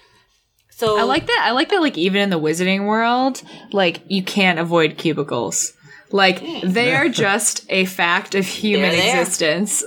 So 0.69 0.97
I 0.97 1.03
like 1.03 1.27
that. 1.27 1.41
I 1.43 1.51
like 1.51 1.69
that. 1.69 1.81
Like 1.81 1.97
even 1.97 2.21
in 2.21 2.29
the 2.29 2.39
wizarding 2.39 2.87
world, 2.87 3.41
like 3.73 4.01
you 4.07 4.23
can't 4.23 4.57
avoid 4.57 4.97
cubicles. 4.97 5.73
Like 6.11 6.41
they 6.63 6.95
are 6.95 7.09
just 7.27 7.65
a 7.69 7.85
fact 7.85 8.35
of 8.35 8.45
human 8.45 8.91
They're 8.91 9.01
there. 9.01 9.21
existence. 9.21 9.83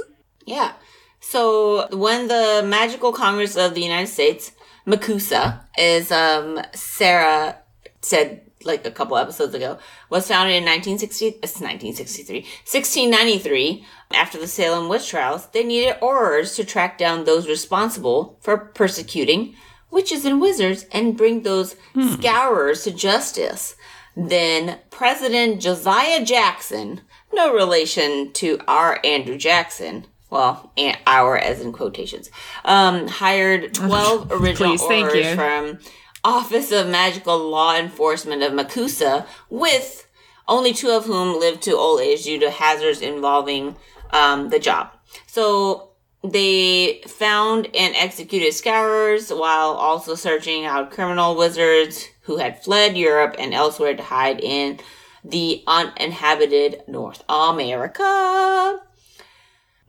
Yeah. 0.46 0.72
So 1.20 1.88
when 1.96 2.28
the 2.28 2.62
Magical 2.64 3.12
Congress 3.12 3.56
of 3.56 3.74
the 3.74 3.82
United 3.82 4.08
States, 4.08 4.52
MACUSA, 4.86 5.60
is 5.78 6.10
um 6.10 6.60
Sarah 6.74 7.58
said 8.00 8.42
like 8.64 8.86
a 8.86 8.90
couple 8.90 9.16
episodes 9.16 9.54
ago, 9.54 9.78
was 10.08 10.28
founded 10.28 10.54
in 10.54 10.62
1960, 10.64 11.26
it's 11.42 11.60
1963, 11.60 12.40
1693. 12.42 13.84
After 14.14 14.38
the 14.38 14.46
Salem 14.46 14.88
witch 14.88 15.08
trials, 15.08 15.46
they 15.48 15.64
needed 15.64 15.96
aurors 16.00 16.54
to 16.56 16.64
track 16.64 16.98
down 16.98 17.24
those 17.24 17.48
responsible 17.48 18.38
for 18.40 18.56
persecuting 18.56 19.56
witches 19.90 20.24
and 20.24 20.40
wizards 20.40 20.86
and 20.92 21.16
bring 21.16 21.42
those 21.42 21.76
scourers 22.12 22.84
to 22.84 22.90
justice. 22.92 23.74
Then 24.16 24.78
President 24.90 25.60
Josiah 25.60 26.24
Jackson, 26.24 27.00
no 27.32 27.52
relation 27.52 28.32
to 28.34 28.58
our 28.68 29.00
Andrew 29.04 29.38
Jackson, 29.38 30.06
well, 30.30 30.72
our 31.06 31.36
as 31.38 31.60
in 31.60 31.72
quotations, 31.72 32.30
um, 32.64 33.08
hired 33.08 33.74
12 33.74 34.32
original 34.32 34.70
Please, 34.70 34.82
you. 35.30 35.34
from 35.34 35.78
Office 36.24 36.72
of 36.72 36.88
Magical 36.88 37.38
Law 37.38 37.76
Enforcement 37.76 38.42
of 38.42 38.52
MACUSA, 38.52 39.26
with 39.50 40.06
only 40.48 40.72
two 40.72 40.90
of 40.90 41.06
whom 41.06 41.38
lived 41.38 41.62
to 41.62 41.76
old 41.76 42.00
age 42.00 42.24
due 42.24 42.38
to 42.40 42.50
hazards 42.50 43.00
involving 43.00 43.76
um, 44.10 44.50
the 44.50 44.58
job. 44.58 44.90
So 45.26 45.91
they 46.24 47.02
found 47.06 47.66
and 47.74 47.94
executed 47.96 48.52
scourers 48.54 49.30
while 49.30 49.70
also 49.70 50.14
searching 50.14 50.64
out 50.64 50.92
criminal 50.92 51.36
wizards 51.36 52.08
who 52.22 52.36
had 52.36 52.62
fled 52.62 52.96
Europe 52.96 53.34
and 53.38 53.52
elsewhere 53.52 53.96
to 53.96 54.02
hide 54.02 54.40
in 54.40 54.78
the 55.24 55.62
uninhabited 55.66 56.82
North 56.86 57.24
America. 57.28 58.80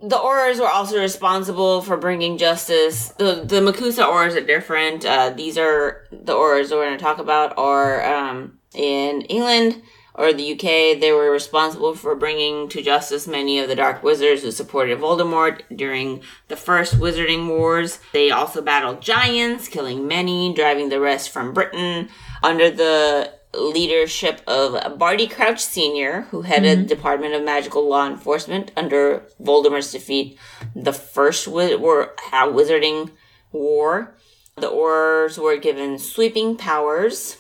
The 0.01 0.17
Aurors 0.17 0.59
were 0.59 0.69
also 0.69 0.99
responsible 0.99 1.81
for 1.81 1.95
bringing 1.97 2.37
justice. 2.37 3.09
The 3.09 3.43
the 3.45 3.61
MACUSA 3.61 4.03
Aurors 4.03 4.35
are 4.35 4.45
different. 4.45 5.05
Uh, 5.05 5.29
these 5.29 5.57
are 5.57 6.05
the 6.11 6.33
Aurors 6.33 6.71
we're 6.71 6.85
going 6.85 6.97
to 6.97 7.03
talk 7.03 7.19
about 7.19 7.57
are 7.57 8.03
um, 8.03 8.59
in 8.73 9.21
England 9.21 9.81
or 10.15 10.31
the 10.33 10.53
UK. 10.53 10.99
They 10.99 11.11
were 11.11 11.31
responsible 11.31 11.95
for 11.95 12.15
bringing 12.15 12.69
to 12.69 12.81
justice 12.81 13.27
many 13.27 13.59
of 13.59 13.67
the 13.67 13.75
Dark 13.75 14.03
Wizards 14.03 14.43
who 14.43 14.51
supported 14.51 14.99
Voldemort 14.99 15.61
during 15.75 16.21
the 16.47 16.55
first 16.55 16.99
Wizarding 16.99 17.47
Wars. 17.47 17.99
They 18.13 18.31
also 18.31 18.61
battled 18.61 19.01
giants, 19.01 19.67
killing 19.67 20.07
many, 20.07 20.53
driving 20.53 20.89
the 20.89 20.99
rest 20.99 21.29
from 21.29 21.53
Britain 21.53 22.09
under 22.41 22.69
the 22.69 23.33
leadership 23.55 24.41
of 24.47 24.97
Barty 24.97 25.27
Crouch 25.27 25.59
Sr., 25.59 26.21
who 26.31 26.41
headed 26.41 26.79
the 26.89 26.95
Department 26.95 27.35
of 27.35 27.43
Magical 27.43 27.87
Law 27.87 28.07
Enforcement 28.07 28.71
under 28.75 29.23
Voldemort's 29.41 29.91
defeat, 29.91 30.39
the 30.75 30.93
first 30.93 31.45
wi- 31.45 31.75
war, 31.75 32.13
uh, 32.31 32.47
Wizarding 32.47 33.11
War. 33.51 34.15
The 34.55 34.69
Aurors 34.69 35.37
were 35.37 35.57
given 35.57 35.97
sweeping 35.99 36.55
powers, 36.55 37.37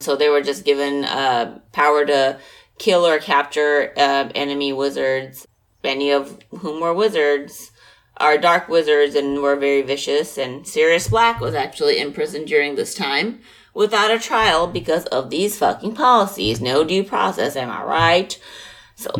so 0.00 0.16
they 0.16 0.28
were 0.28 0.42
just 0.42 0.64
given 0.64 1.04
uh, 1.04 1.58
power 1.72 2.04
to 2.06 2.38
kill 2.78 3.06
or 3.06 3.18
capture 3.18 3.92
uh, 3.96 4.28
enemy 4.34 4.72
wizards, 4.72 5.46
many 5.82 6.10
of 6.10 6.38
whom 6.58 6.80
were 6.80 6.94
wizards, 6.94 7.70
are 8.16 8.38
dark 8.38 8.68
wizards 8.68 9.14
and 9.14 9.42
were 9.42 9.56
very 9.56 9.82
vicious. 9.82 10.38
And 10.38 10.66
Sirius 10.66 11.08
Black 11.08 11.40
was 11.40 11.54
actually 11.54 11.98
imprisoned 11.98 12.46
during 12.48 12.74
this 12.74 12.94
time 12.94 13.40
without 13.74 14.10
a 14.10 14.18
trial 14.18 14.66
because 14.66 15.04
of 15.06 15.30
these 15.30 15.56
fucking 15.58 15.94
policies. 15.94 16.60
No 16.60 16.82
due 16.84 17.04
process, 17.04 17.54
am 17.56 17.70
I 17.70 17.82
right? 17.84 18.40
So 18.96 19.10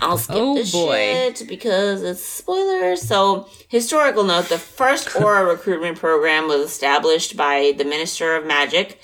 I'll 0.00 0.18
skip 0.18 0.36
Oh, 0.36 0.54
this 0.56 0.72
boy. 0.72 0.96
shit 0.96 1.44
because 1.48 2.02
it's 2.02 2.24
spoilers. 2.24 3.02
So 3.02 3.48
historical 3.68 4.24
note: 4.24 4.48
the 4.48 4.58
first 4.58 5.06
Auror 5.10 5.48
recruitment 5.48 5.96
program 5.98 6.48
was 6.48 6.62
established 6.62 7.36
by 7.36 7.72
the 7.78 7.84
Minister 7.84 8.34
of 8.34 8.44
Magic, 8.44 9.00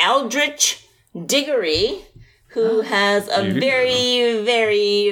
Eldritch 0.00 0.86
Diggory, 1.26 2.04
who 2.48 2.80
has 2.82 3.28
a 3.32 3.50
very, 3.50 4.42
very, 4.44 5.10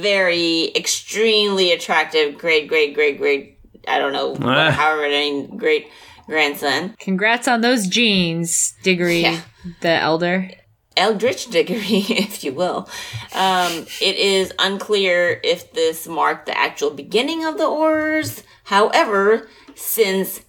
very 0.00 0.72
extremely 0.76 1.72
attractive 1.72 2.38
great, 2.38 2.68
great, 2.68 2.94
great, 2.94 3.18
great. 3.18 3.58
I 3.86 3.98
don't 3.98 4.12
know, 4.12 4.36
Ah. 4.42 4.70
however 4.70 5.02
many 5.02 5.46
great 5.56 5.88
grandson. 6.26 6.94
Congrats 6.98 7.46
on 7.48 7.60
those 7.60 7.86
genes, 7.86 8.74
Diggory 8.82 9.20
Yeah. 9.20 9.40
the 9.80 9.90
Elder. 9.90 10.50
Eldritch 10.96 11.48
Diggory, 11.50 12.04
if 12.08 12.42
you 12.44 12.52
will. 12.52 12.88
Um, 13.34 13.86
it 14.00 14.16
is 14.16 14.52
unclear 14.58 15.40
if 15.42 15.72
this 15.72 16.06
marked 16.06 16.46
the 16.46 16.56
actual 16.56 16.90
beginning 16.90 17.44
of 17.44 17.58
the 17.58 17.64
Aurors. 17.64 18.42
However, 18.64 19.48
since 19.74 20.40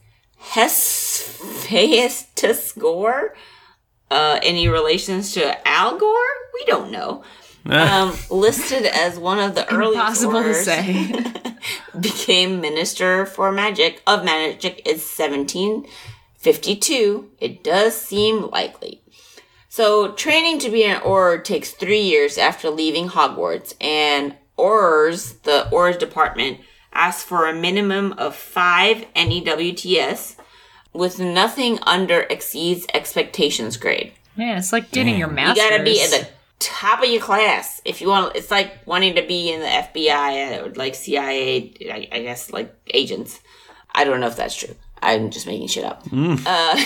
Hephaestus 1.69 2.71
Gore, 2.73 3.35
uh, 4.11 4.39
any 4.43 4.67
relations 4.67 5.33
to 5.33 5.67
Al 5.67 5.97
Gore? 5.97 6.13
We 6.53 6.65
don't 6.65 6.91
know. 6.91 7.23
Um, 7.67 8.15
listed 8.29 8.85
as 8.85 9.17
one 9.17 9.39
of 9.39 9.55
the 9.55 9.67
early 9.73 9.95
Impossible 9.95 10.43
to 10.43 10.53
say. 10.53 11.11
became 11.99 12.61
Minister 12.61 13.25
for 13.25 13.51
Magic 13.51 14.03
of 14.05 14.23
Magic 14.23 14.83
is 14.85 15.01
1752. 15.01 17.31
It 17.39 17.63
does 17.63 17.99
seem 17.99 18.51
likely. 18.51 19.01
So, 19.67 20.11
training 20.13 20.59
to 20.59 20.69
be 20.69 20.83
an 20.83 21.01
Auror 21.01 21.43
takes 21.43 21.71
three 21.71 22.01
years 22.01 22.37
after 22.37 22.69
leaving 22.69 23.09
Hogwarts, 23.09 23.73
and 23.81 24.35
Aurors, 24.57 25.41
the 25.41 25.67
Aurors 25.71 25.99
department, 25.99 26.59
asks 26.93 27.23
for 27.23 27.47
a 27.47 27.53
minimum 27.53 28.13
of 28.13 28.35
five 28.35 29.05
NEWTS, 29.15 30.34
with 30.95 31.19
nothing 31.19 31.79
under 31.83 32.21
exceeds 32.21 32.85
expectations 32.93 33.77
grade. 33.77 34.13
Man, 34.35 34.57
it's 34.57 34.73
like 34.73 34.91
getting 34.91 35.17
your 35.17 35.29
master's. 35.29 35.63
You 35.63 35.69
gotta 35.69 35.83
be 35.83 36.01
at 36.01 36.09
the 36.09 36.27
top 36.59 37.03
of 37.03 37.09
your 37.09 37.21
class 37.21 37.81
if 37.85 38.01
you 38.01 38.09
want. 38.09 38.35
It's 38.35 38.51
like 38.51 38.85
wanting 38.85 39.15
to 39.15 39.21
be 39.21 39.51
in 39.51 39.61
the 39.61 39.67
FBI 39.67 40.63
or 40.63 40.73
like 40.73 40.95
CIA, 40.95 41.73
I, 41.91 42.07
I 42.11 42.21
guess, 42.21 42.51
like 42.51 42.75
agents. 42.93 43.39
I 43.93 44.03
don't 44.03 44.19
know 44.19 44.27
if 44.27 44.35
that's 44.35 44.55
true. 44.55 44.75
I'm 45.01 45.29
just 45.29 45.45
making 45.45 45.67
shit 45.67 45.85
up. 45.85 46.03
Uh, 46.11 46.85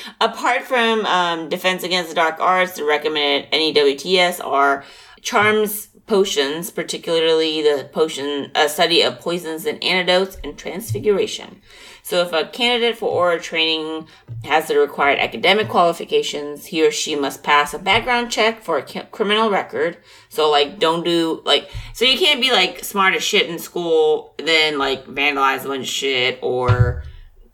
apart 0.20 0.62
from 0.62 1.04
um, 1.06 1.48
Defense 1.48 1.82
Against 1.82 2.08
the 2.08 2.14
Dark 2.14 2.40
Arts, 2.40 2.72
the 2.72 2.84
recommended 2.84 3.50
NEWTS 3.52 4.44
are 4.44 4.84
charms 5.20 5.88
potions, 6.06 6.70
particularly 6.70 7.62
the 7.62 7.88
potion 7.92 8.50
a 8.54 8.68
study 8.68 9.02
of 9.02 9.20
poisons 9.20 9.66
and 9.66 9.82
antidotes, 9.84 10.38
and 10.42 10.56
transfiguration. 10.58 11.60
So 12.08 12.22
if 12.22 12.32
a 12.32 12.46
candidate 12.46 12.96
for 12.96 13.10
auror 13.10 13.38
training 13.38 14.08
has 14.44 14.66
the 14.66 14.78
required 14.78 15.18
academic 15.18 15.68
qualifications, 15.68 16.64
he 16.64 16.82
or 16.82 16.90
she 16.90 17.14
must 17.14 17.42
pass 17.42 17.74
a 17.74 17.78
background 17.78 18.30
check 18.30 18.62
for 18.62 18.78
a 18.78 18.82
criminal 18.82 19.50
record. 19.50 19.98
So 20.30 20.50
like, 20.50 20.78
don't 20.78 21.04
do 21.04 21.42
like, 21.44 21.70
so 21.92 22.06
you 22.06 22.18
can't 22.18 22.40
be 22.40 22.50
like 22.50 22.82
smart 22.82 23.14
as 23.14 23.22
shit 23.22 23.50
in 23.50 23.58
school, 23.58 24.34
then 24.38 24.78
like 24.78 25.04
vandalize 25.04 25.66
a 25.66 25.68
bunch 25.68 25.82
of 25.82 25.88
shit 25.88 26.38
or 26.40 27.02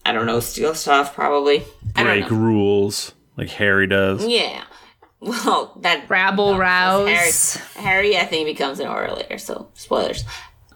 I 0.07 0.12
don't 0.12 0.25
know, 0.27 0.38
steal 0.38 0.77
stuff 0.77 1.17
probably. 1.17 1.64
Break 1.97 2.31
rules 2.31 3.12
like 3.37 3.49
Harry 3.51 3.88
does. 3.88 4.25
Yeah. 4.25 4.62
Well, 5.25 5.79
that 5.81 6.11
Rabble 6.11 6.53
no, 6.53 6.59
rouse. 6.59 7.57
Harry, 7.57 8.12
Harry, 8.12 8.19
I 8.19 8.27
think 8.27 8.47
becomes 8.47 8.79
an 8.79 8.88
auror 8.88 9.17
later, 9.17 9.38
so 9.38 9.71
spoilers. 9.73 10.23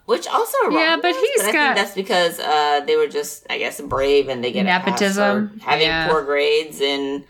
Which 0.08 0.26
also 0.26 0.56
Yeah, 0.70 0.96
but 1.02 1.14
he's 1.14 1.42
I 1.42 1.52
got- 1.52 1.52
think 1.52 1.76
that's 1.76 1.94
because 1.94 2.40
uh, 2.40 2.80
they 2.86 2.96
were 2.96 3.08
just, 3.08 3.44
I 3.50 3.58
guess, 3.58 3.78
brave 3.82 4.30
and 4.30 4.42
they 4.42 4.52
get 4.52 4.64
Nepotism, 4.64 5.60
having 5.62 5.86
yeah. 5.86 6.08
poor 6.08 6.22
grades 6.24 6.80
and 6.80 7.24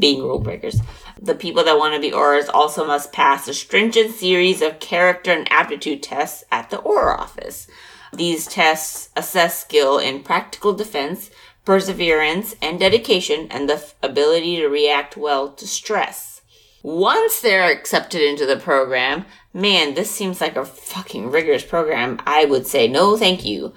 being 0.00 0.22
rule 0.24 0.40
breakers. 0.40 0.80
The 1.22 1.36
people 1.36 1.62
that 1.62 1.78
want 1.78 1.94
to 1.94 2.00
be 2.00 2.10
aurors 2.10 2.48
also 2.52 2.84
must 2.84 3.12
pass 3.12 3.46
a 3.46 3.54
stringent 3.54 4.12
series 4.16 4.60
of 4.60 4.80
character 4.80 5.30
and 5.30 5.46
aptitude 5.52 6.02
tests 6.02 6.42
at 6.50 6.70
the 6.70 6.78
auror 6.78 7.16
office. 7.16 7.68
These 8.12 8.46
tests 8.48 9.10
assess 9.14 9.60
skill 9.60 9.98
in 9.98 10.24
practical 10.24 10.72
defense, 10.72 11.30
perseverance, 11.64 12.56
and 12.60 12.80
dedication, 12.80 13.46
and 13.52 13.68
the 13.68 13.74
f- 13.74 13.94
ability 14.02 14.56
to 14.56 14.66
react 14.66 15.16
well 15.16 15.48
to 15.52 15.66
stress. 15.68 16.40
Once 16.82 17.40
they're 17.40 17.70
accepted 17.70 18.22
into 18.22 18.46
the 18.46 18.56
program, 18.56 19.26
man, 19.52 19.94
this 19.94 20.10
seems 20.10 20.40
like 20.40 20.56
a 20.56 20.64
fucking 20.64 21.30
rigorous 21.30 21.64
program. 21.64 22.20
I 22.26 22.44
would 22.44 22.66
say 22.66 22.88
no, 22.88 23.16
thank 23.16 23.44
you. 23.44 23.72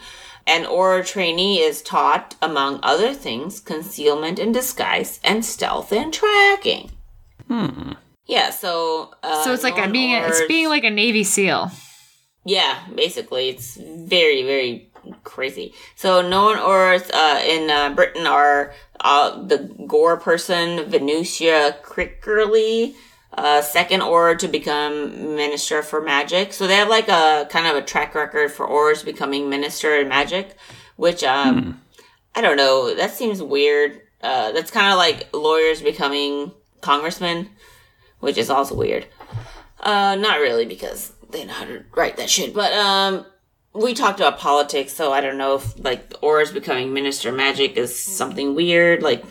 An 0.48 0.66
auror 0.66 1.06
trainee 1.06 1.60
is 1.60 1.82
taught, 1.84 2.36
among 2.42 2.80
other 2.82 3.14
things, 3.14 3.60
concealment 3.60 4.40
and 4.40 4.54
disguise, 4.54 5.20
and 5.24 5.46
stealth 5.46 5.92
and 5.92 6.12
tracking. 6.14 6.92
Hmm. 7.48 7.92
Yeah, 8.26 8.50
so 8.50 9.14
uh, 9.24 9.44
So 9.44 9.54
it's 9.54 9.64
like 9.64 9.78
a 9.78 9.90
being 9.90 10.14
a, 10.16 10.28
it's 10.28 10.46
being 10.48 10.70
like 10.70 10.84
a 10.84 10.90
Navy 10.90 11.24
SEAL. 11.24 11.72
yeah, 12.46 12.80
basically, 12.96 13.50
it's 13.50 13.76
very, 13.78 14.42
very 14.44 14.90
crazy. 15.24 15.74
So, 15.96 16.22
known 16.22 16.58
aurors 16.58 17.10
uh, 17.12 17.42
in 17.46 17.70
uh, 17.70 17.94
Britain 17.94 18.26
are 18.26 18.74
uh, 19.00 19.44
the 19.44 19.58
Gore 19.88 20.18
person, 20.18 20.90
Venusia 20.90 21.82
Crickerly, 21.84 22.96
uh, 23.34 23.62
second 23.62 24.02
auror 24.02 24.38
to 24.38 24.48
become 24.48 25.36
Minister 25.36 25.82
for 25.82 26.02
Magic. 26.02 26.54
So, 26.54 26.68
they 26.68 26.76
have 26.76 26.90
like 26.90 27.08
a 27.08 27.48
kind 27.50 27.68
of 27.68 27.76
a 27.76 27.82
track 27.82 28.16
record 28.16 28.52
for 28.52 28.68
aurors 28.68 29.04
becoming 29.04 29.50
Minister 29.50 29.96
in 29.96 30.08
Magic, 30.08 30.56
which, 30.96 31.24
um, 31.24 31.82
I 32.36 32.42
don't 32.42 32.58
know, 32.58 32.94
that 32.96 33.12
seems 33.12 33.42
weird. 33.42 34.02
Uh, 34.22 34.52
that's 34.52 34.72
kind 34.72 34.92
of 34.92 34.98
like 34.98 35.30
lawyers 35.34 35.82
becoming 35.82 36.52
congressmen, 36.82 37.50
which 38.20 38.38
is 38.38 38.50
also 38.50 38.76
weird. 38.76 39.08
Uh, 39.80 40.16
not 40.16 40.40
really 40.40 40.66
because 40.66 41.12
they 41.32 41.46
know 41.46 41.54
how 41.54 41.66
to 41.66 41.84
write 41.96 42.18
that 42.18 42.30
shit. 42.30 42.54
But 42.54 42.72
um, 42.74 43.26
we 43.74 43.94
talked 43.94 44.20
about 44.20 44.38
politics, 44.38 44.94
so 44.94 45.12
I 45.12 45.22
don't 45.22 45.38
know 45.38 45.56
if 45.56 45.80
like 45.84 46.10
aurors 46.22 46.54
becoming 46.54 46.94
minister 46.94 47.32
magic 47.32 47.78
is 47.78 47.98
something 47.98 48.54
weird. 48.54 49.02
Like, 49.02 49.24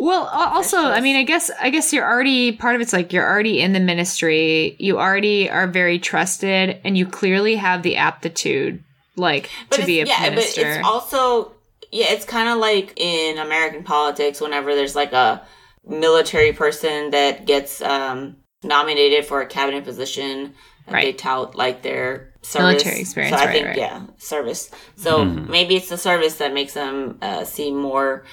Well, 0.00 0.26
also, 0.26 0.78
I 0.78 1.00
mean, 1.00 1.16
I 1.16 1.24
guess 1.24 1.50
I 1.60 1.70
guess 1.70 1.92
you're 1.92 2.08
already 2.08 2.52
part 2.52 2.76
of 2.76 2.80
it's 2.80 2.92
like 2.92 3.12
you're 3.12 3.28
already 3.28 3.60
in 3.60 3.72
the 3.72 3.80
ministry. 3.80 4.76
You 4.78 4.98
already 4.98 5.50
are 5.50 5.66
very 5.66 5.98
trusted, 5.98 6.80
and 6.84 6.96
you 6.96 7.04
clearly 7.04 7.56
have 7.56 7.82
the 7.82 7.96
aptitude, 7.96 8.82
like 9.16 9.50
to 9.70 9.84
be 9.84 10.00
a 10.00 10.06
yeah, 10.06 10.30
minister. 10.30 10.62
but 10.62 10.68
it's 10.78 10.86
also 10.86 11.52
yeah, 11.90 12.06
it's 12.10 12.24
kind 12.24 12.48
of 12.48 12.58
like 12.58 12.92
in 12.96 13.38
American 13.38 13.82
politics. 13.82 14.40
Whenever 14.40 14.74
there's 14.74 14.94
like 14.94 15.12
a 15.12 15.44
military 15.84 16.52
person 16.52 17.10
that 17.10 17.44
gets 17.44 17.82
um 17.82 18.36
nominated 18.62 19.26
for 19.26 19.40
a 19.40 19.46
cabinet 19.46 19.84
position, 19.84 20.54
and 20.86 20.96
they 20.96 21.12
tout 21.12 21.56
like 21.56 21.82
their 21.82 22.32
service. 22.42 22.84
Military 22.84 23.00
experience, 23.00 23.36
So 23.36 23.42
I 23.42 23.46
right, 23.46 23.52
think 23.52 23.66
right. 23.66 23.76
yeah, 23.76 24.02
service. 24.18 24.70
So 24.96 25.24
maybe 25.24 25.74
it's 25.74 25.88
the 25.88 25.98
service 25.98 26.36
that 26.36 26.54
makes 26.54 26.74
them 26.74 27.18
uh, 27.20 27.44
seem 27.44 27.76
more 27.76 28.24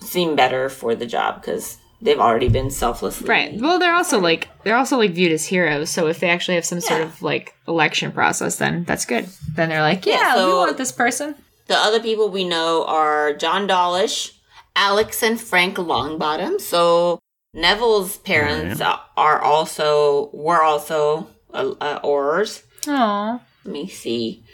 seem 0.00 0.36
better 0.36 0.68
for 0.68 0.94
the 0.94 1.06
job 1.06 1.40
because 1.40 1.78
they've 2.00 2.20
already 2.20 2.48
been 2.48 2.70
selflessly 2.70 3.28
Right. 3.28 3.60
Well, 3.60 3.78
they're 3.78 3.94
also 3.94 4.20
like 4.20 4.48
they're 4.64 4.76
also 4.76 4.96
like 4.98 5.12
viewed 5.12 5.32
as 5.32 5.44
heroes. 5.46 5.90
So 5.90 6.06
if 6.06 6.20
they 6.20 6.30
actually 6.30 6.54
have 6.54 6.64
some 6.64 6.80
sort 6.80 7.02
of 7.02 7.20
like 7.22 7.54
election 7.66 8.12
process, 8.12 8.56
then 8.56 8.84
that's 8.84 9.04
good. 9.04 9.28
Then 9.54 9.68
they're 9.68 9.82
like, 9.82 10.06
yeah, 10.06 10.36
Yeah, 10.36 10.46
we 10.46 10.52
want 10.52 10.76
this 10.78 10.92
person. 10.92 11.34
The 11.66 11.76
other 11.76 12.00
people 12.00 12.30
we 12.30 12.44
know 12.44 12.84
are 12.86 13.34
John 13.34 13.66
Dawlish, 13.66 14.32
Alice 14.74 15.22
and 15.22 15.40
Frank 15.40 15.76
Longbottom. 15.76 16.60
So 16.60 17.18
Neville's 17.52 18.18
parents 18.18 18.80
uh 18.80 18.98
are 19.16 19.40
also 19.42 20.30
were 20.32 20.62
also 20.62 21.28
uh, 21.52 21.74
uh, 21.80 22.00
aurors. 22.02 22.62
Oh, 22.86 23.40
Let 23.64 23.72
me 23.72 23.88
see. 23.88 24.44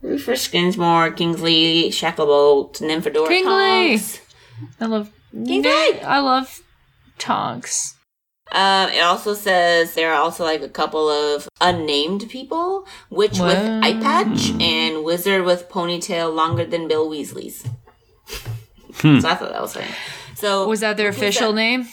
Rufus 0.00 0.46
Skinsmore, 0.46 1.16
Kingsley, 1.16 1.90
Shacklebolt, 1.90 2.80
Nymphadora 2.80 3.26
Kingsley! 3.28 3.98
Tonks. 3.98 4.20
I 4.80 4.86
love. 4.86 5.10
Kingsley! 5.32 6.00
I 6.00 6.20
love 6.20 6.62
Tonks. 7.18 7.94
Um, 8.50 8.88
it 8.90 9.00
also 9.00 9.34
says 9.34 9.94
there 9.94 10.10
are 10.12 10.20
also 10.20 10.42
like 10.44 10.62
a 10.62 10.68
couple 10.70 11.08
of 11.08 11.48
unnamed 11.60 12.30
people, 12.30 12.86
Witch 13.10 13.38
with 13.38 13.58
eye 13.58 14.00
patch 14.00 14.50
and 14.58 15.04
Wizard 15.04 15.44
with 15.44 15.68
ponytail 15.68 16.34
longer 16.34 16.64
than 16.64 16.88
Bill 16.88 17.08
Weasley's. 17.10 17.62
so 18.94 19.16
I 19.18 19.34
thought 19.34 19.52
that 19.52 19.60
was 19.60 19.74
funny. 19.74 19.88
So 20.34 20.66
Was 20.66 20.80
that 20.80 20.96
their 20.96 21.08
who's 21.08 21.16
official 21.18 21.52
name? 21.52 21.88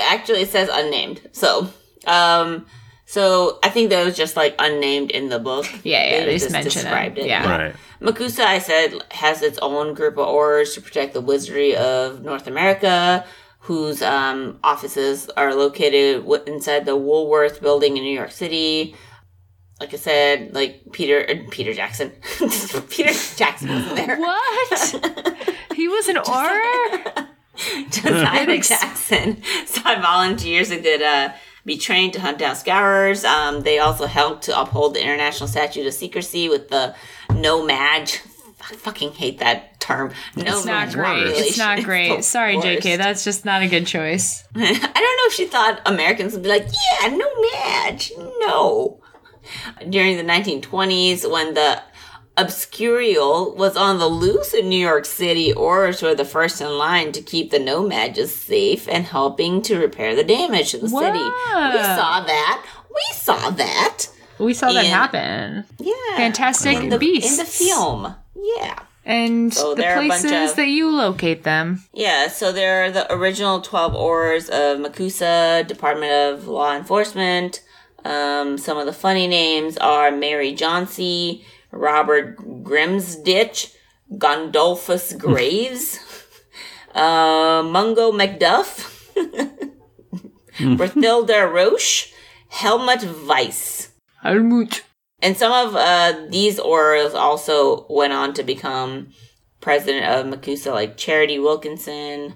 Actually, 0.00 0.42
it 0.42 0.50
says 0.50 0.68
unnamed. 0.70 1.22
So, 1.32 1.70
um, 2.06 2.66
so 3.06 3.58
I 3.64 3.68
think 3.70 3.90
that 3.90 4.04
was 4.04 4.16
just 4.16 4.36
like 4.36 4.54
unnamed 4.60 5.10
in 5.10 5.28
the 5.28 5.40
book. 5.40 5.66
Yeah, 5.82 6.18
yeah, 6.18 6.24
they 6.24 6.38
just 6.38 6.52
mention 6.52 6.86
it. 6.86 7.26
Yeah. 7.26 7.48
Right. 7.50 7.74
MACUSA, 8.00 8.40
I 8.40 8.58
said, 8.58 8.94
has 9.10 9.42
its 9.42 9.58
own 9.60 9.92
group 9.94 10.16
of 10.16 10.26
aurors 10.26 10.74
to 10.74 10.80
protect 10.80 11.12
the 11.12 11.20
wizardry 11.20 11.76
of 11.76 12.22
North 12.22 12.46
America, 12.46 13.26
whose 13.60 14.00
um, 14.02 14.58
offices 14.64 15.28
are 15.36 15.54
located 15.54 16.22
w- 16.22 16.42
inside 16.46 16.86
the 16.86 16.96
Woolworth 16.96 17.60
building 17.60 17.98
in 17.98 18.02
New 18.02 18.14
York 18.14 18.32
City. 18.32 18.94
Like 19.78 19.92
I 19.92 19.98
said, 19.98 20.54
like 20.54 20.82
Peter 20.92 21.26
uh, 21.28 21.34
Peter 21.50 21.74
Jackson, 21.74 22.10
Peter 22.88 23.12
Jackson 23.36 23.68
wasn't 23.68 23.96
there. 23.96 24.18
What? 24.18 25.54
he 25.74 25.88
was 25.88 26.08
an 26.08 26.16
auror. 26.16 27.26
Josiah 27.90 28.60
Jackson 28.60 29.42
sought 29.66 30.00
volunteers 30.00 30.70
who 30.70 30.80
could 30.80 31.02
uh, 31.02 31.32
be 31.70 31.78
trained 31.78 32.12
to 32.14 32.20
hunt 32.20 32.36
down 32.36 32.56
scourers. 32.56 33.24
Um, 33.24 33.60
they 33.60 33.78
also 33.78 34.06
helped 34.06 34.42
to 34.44 34.60
uphold 34.60 34.94
the 34.94 35.00
international 35.00 35.46
statute 35.46 35.86
of 35.86 35.94
secrecy 35.94 36.48
with 36.48 36.68
the 36.68 36.96
No-Maj. 37.32 38.20
I 38.60 38.74
fucking 38.74 39.12
hate 39.12 39.38
that 39.38 39.78
term. 39.78 40.12
No 40.34 40.56
It's 40.56 40.64
not 40.64 40.90
great. 40.90 41.28
It's 41.28 41.56
not 41.56 41.84
great. 41.84 42.16
the 42.16 42.22
Sorry, 42.24 42.56
worst. 42.56 42.66
JK. 42.66 42.98
That's 42.98 43.22
just 43.22 43.44
not 43.44 43.62
a 43.62 43.68
good 43.68 43.86
choice. 43.86 44.42
I 44.56 44.58
don't 44.64 44.82
know 44.82 45.26
if 45.28 45.32
she 45.32 45.46
thought 45.46 45.80
Americans 45.86 46.32
would 46.32 46.42
be 46.42 46.48
like, 46.48 46.66
yeah, 46.66 47.06
no 47.08 47.28
match. 47.54 48.10
No. 48.18 49.00
During 49.88 50.16
the 50.16 50.24
1920s, 50.24 51.30
when 51.30 51.54
the 51.54 51.80
Obscurial 52.40 53.54
was 53.54 53.76
on 53.76 53.98
the 53.98 54.06
loose 54.06 54.54
in 54.54 54.68
New 54.68 54.78
York 54.78 55.04
City, 55.04 55.52
Oars 55.52 56.02
were 56.02 56.14
the 56.14 56.24
first 56.24 56.60
in 56.60 56.70
line 56.78 57.12
to 57.12 57.22
keep 57.22 57.50
the 57.50 57.58
No-Majs 57.58 58.28
safe 58.28 58.88
and 58.88 59.04
helping 59.04 59.62
to 59.62 59.78
repair 59.78 60.14
the 60.14 60.24
damage 60.24 60.70
to 60.72 60.78
the 60.78 60.88
city. 60.88 61.18
We 61.18 61.82
saw 61.82 62.24
that. 62.26 62.64
We 62.90 63.14
saw 63.14 63.50
that. 63.50 64.06
We 64.38 64.54
saw 64.54 64.72
that 64.72 64.84
And- 64.84 64.92
happen. 64.92 65.64
Yeah. 65.78 65.94
Fantastic 66.16 66.78
in 66.78 66.88
the, 66.88 66.98
Beasts. 66.98 67.32
In 67.32 67.36
the 67.38 67.44
film. 67.44 68.14
Yeah. 68.34 68.78
And 69.04 69.52
So 69.52 69.74
the 69.74 69.82
there 69.82 69.96
are 69.96 70.02
a 70.02 70.08
bunch 70.08 70.22
places 70.22 70.50
of- 70.50 70.56
that 70.56 70.68
you 70.68 70.90
locate 70.90 71.42
them. 71.44 71.82
Yeah, 71.92 72.28
so 72.28 72.52
there 72.52 72.84
are 72.84 72.90
the 72.90 73.12
original 73.12 73.60
12 73.60 73.94
oars 73.94 74.48
of 74.48 74.78
MACUSA, 74.78 75.66
Department 75.66 76.12
of 76.12 76.48
Law 76.48 76.74
Enforcement. 76.76 77.60
Um, 78.04 78.56
some 78.58 78.78
of 78.78 78.86
the 78.86 78.92
funny 78.92 79.26
names 79.26 79.76
are 79.78 80.10
Mary 80.10 80.54
Johnsey, 80.54 81.42
Robert 81.72 82.36
Grimsditch, 82.64 83.74
Gondulphus 84.12 85.16
Graves, 85.18 85.98
uh, 86.94 87.62
Mungo 87.64 88.12
Macduff, 88.12 88.88
Berthilda 90.58 91.52
Roche, 91.52 92.12
Helmut 92.48 93.04
Weiss. 93.26 93.90
Helmut. 94.22 94.82
And 95.22 95.36
some 95.36 95.52
of 95.52 95.76
uh, 95.76 96.26
these 96.30 96.58
aurors 96.58 97.14
also 97.14 97.86
went 97.88 98.12
on 98.12 98.32
to 98.34 98.42
become 98.42 99.08
president 99.60 100.06
of 100.06 100.26
MACUSA, 100.26 100.72
like 100.72 100.96
Charity 100.96 101.38
Wilkinson, 101.38 102.34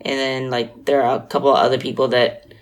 and 0.00 0.18
then 0.18 0.50
like 0.50 0.84
there 0.84 1.02
are 1.02 1.16
a 1.16 1.26
couple 1.26 1.50
of 1.50 1.56
other 1.56 1.78
people 1.78 2.08
that 2.08 2.52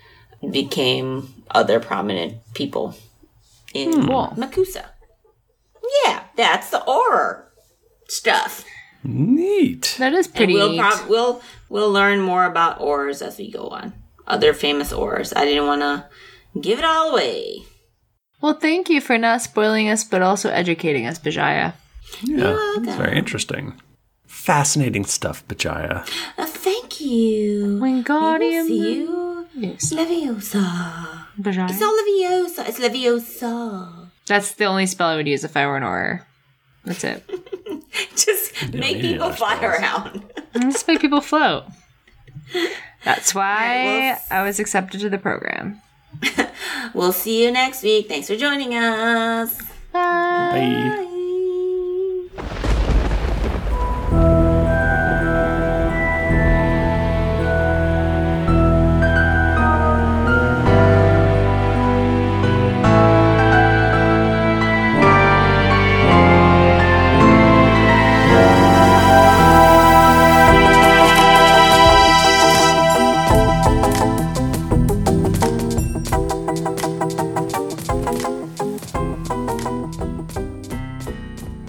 became 0.50 1.32
other 1.50 1.80
prominent 1.80 2.34
people 2.54 2.94
in 3.72 3.92
Cool. 3.92 4.34
MACUSA. 4.36 4.84
Yeah, 6.04 6.24
that's 6.36 6.70
the 6.70 6.80
horror 6.80 7.52
stuff. 8.08 8.64
Neat. 9.04 9.96
That 9.98 10.12
is 10.14 10.26
And 10.26 10.34
pretty 10.36 10.54
we'll 10.54 10.70
neat. 10.70 10.80
prob- 10.80 11.08
we'll 11.08 11.42
we'll 11.68 11.90
learn 11.90 12.20
more 12.20 12.44
about 12.44 12.80
ores 12.80 13.20
as 13.22 13.38
we 13.38 13.50
go 13.50 13.68
on. 13.68 13.92
Other 14.26 14.54
famous 14.54 14.92
ores. 14.92 15.32
I 15.34 15.44
didn't 15.44 15.66
want 15.66 15.80
to 15.82 16.06
give 16.60 16.78
it 16.78 16.84
all 16.84 17.10
away. 17.10 17.64
well, 18.40 18.54
thank 18.54 18.88
you 18.88 19.00
for 19.00 19.18
not 19.18 19.42
spoiling 19.42 19.88
us, 19.88 20.04
but 20.04 20.22
also 20.22 20.50
educating 20.50 21.06
us, 21.06 21.18
Bajaya. 21.18 21.74
Yeah, 22.22 22.56
that's 22.80 22.96
very 22.96 23.16
interesting. 23.18 23.80
Fascinating 24.26 25.04
stuff, 25.04 25.46
Bajaya. 25.48 26.06
Uh, 26.38 26.46
thank 26.46 27.00
you. 27.00 27.78
Wingardium 27.80 28.68
We 28.68 28.70
will 28.70 28.78
see 28.78 28.94
you. 29.00 29.46
Yes, 29.54 29.92
Leviosa. 29.92 31.26
It's 31.36 31.46
Bajaya. 31.48 31.80
not 31.80 31.94
Leviosa. 32.04 32.68
It's 32.68 32.78
Leviosa. 32.80 34.01
That's 34.26 34.54
the 34.54 34.64
only 34.64 34.86
spell 34.86 35.08
I 35.08 35.16
would 35.16 35.26
use 35.28 35.44
if 35.44 35.56
I 35.56 35.66
were 35.66 35.76
an 35.76 35.82
auror. 35.82 36.22
That's 36.84 37.04
it. 37.04 37.24
Just 38.16 38.72
make 38.72 39.00
people 39.00 39.32
fly 39.32 39.56
spells. 39.56 39.78
around. 39.80 40.32
Just 40.54 40.86
make 40.88 41.00
people 41.00 41.20
float. 41.20 41.64
That's 43.04 43.34
why 43.34 43.42
Alright, 43.42 44.20
well, 44.30 44.40
I 44.40 44.42
was 44.44 44.60
accepted 44.60 45.00
to 45.00 45.08
the 45.10 45.18
program. 45.18 45.80
We'll 46.94 47.12
see 47.12 47.42
you 47.42 47.50
next 47.50 47.82
week. 47.82 48.06
Thanks 48.08 48.26
for 48.26 48.36
joining 48.36 48.74
us. 48.74 49.58
Bye. 49.92 51.06
Bye. 52.36 52.78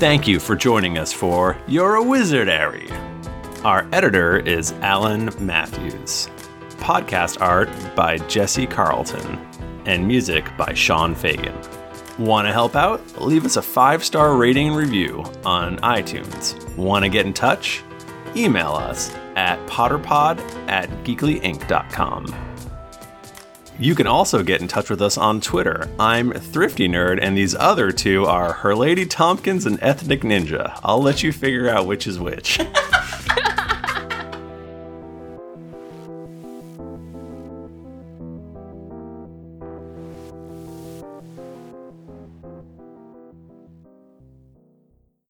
Thank 0.04 0.28
you 0.28 0.42
for 0.42 0.58
joining 0.58 0.98
us 0.98 1.14
for 1.14 1.58
You're 1.66 1.96
a 1.96 2.04
Wizard, 2.04 2.50
Harry. 2.50 2.90
Our 3.64 3.88
editor 3.94 4.38
is 4.38 4.74
Alan 4.82 5.30
Matthews. 5.40 6.30
Podcast 6.72 7.40
art 7.40 7.70
by 7.96 8.18
Jesse 8.28 8.68
Carlton. 8.68 9.40
And 9.86 10.06
music 10.06 10.46
by 10.58 10.74
Sean 10.74 11.16
Fagan. 11.16 11.58
Want 12.20 12.50
to 12.50 12.52
help 12.52 12.76
out? 12.76 13.02
Leave 13.22 13.46
us 13.46 13.56
a 13.56 13.62
five 13.62 14.04
star 14.04 14.36
rating 14.36 14.68
and 14.68 14.76
review 14.76 15.24
on 15.46 15.78
iTunes. 15.78 16.62
Want 16.76 17.06
to 17.06 17.10
get 17.10 17.26
in 17.26 17.32
touch? 17.32 17.82
Email 18.36 18.74
us 18.74 19.10
at 19.38 19.58
potterpod 19.68 20.42
at 20.68 20.90
geeklyinc.com. 21.06 22.53
You 23.80 23.96
can 23.96 24.06
also 24.06 24.44
get 24.44 24.62
in 24.62 24.68
touch 24.68 24.90
with 24.90 25.02
us 25.02 25.18
on 25.18 25.42
Twitter. 25.42 25.90
I'm 26.00 26.32
Thrifty 26.32 26.88
Nerd, 26.88 27.18
and 27.22 27.36
these 27.36 27.56
other 27.56 27.92
two 27.92 28.26
are 28.26 28.54
Her 28.54 28.76
Lady 28.76 29.06
Tompkins 29.06 29.66
and 29.66 29.80
Ethnic 29.82 30.22
Ninja. 30.22 30.80
I'll 30.84 31.02
let 31.02 31.24
you 31.24 31.32
figure 31.32 31.68
out 31.68 31.88
which 31.88 32.06
is 32.06 32.20
which. 32.20 32.60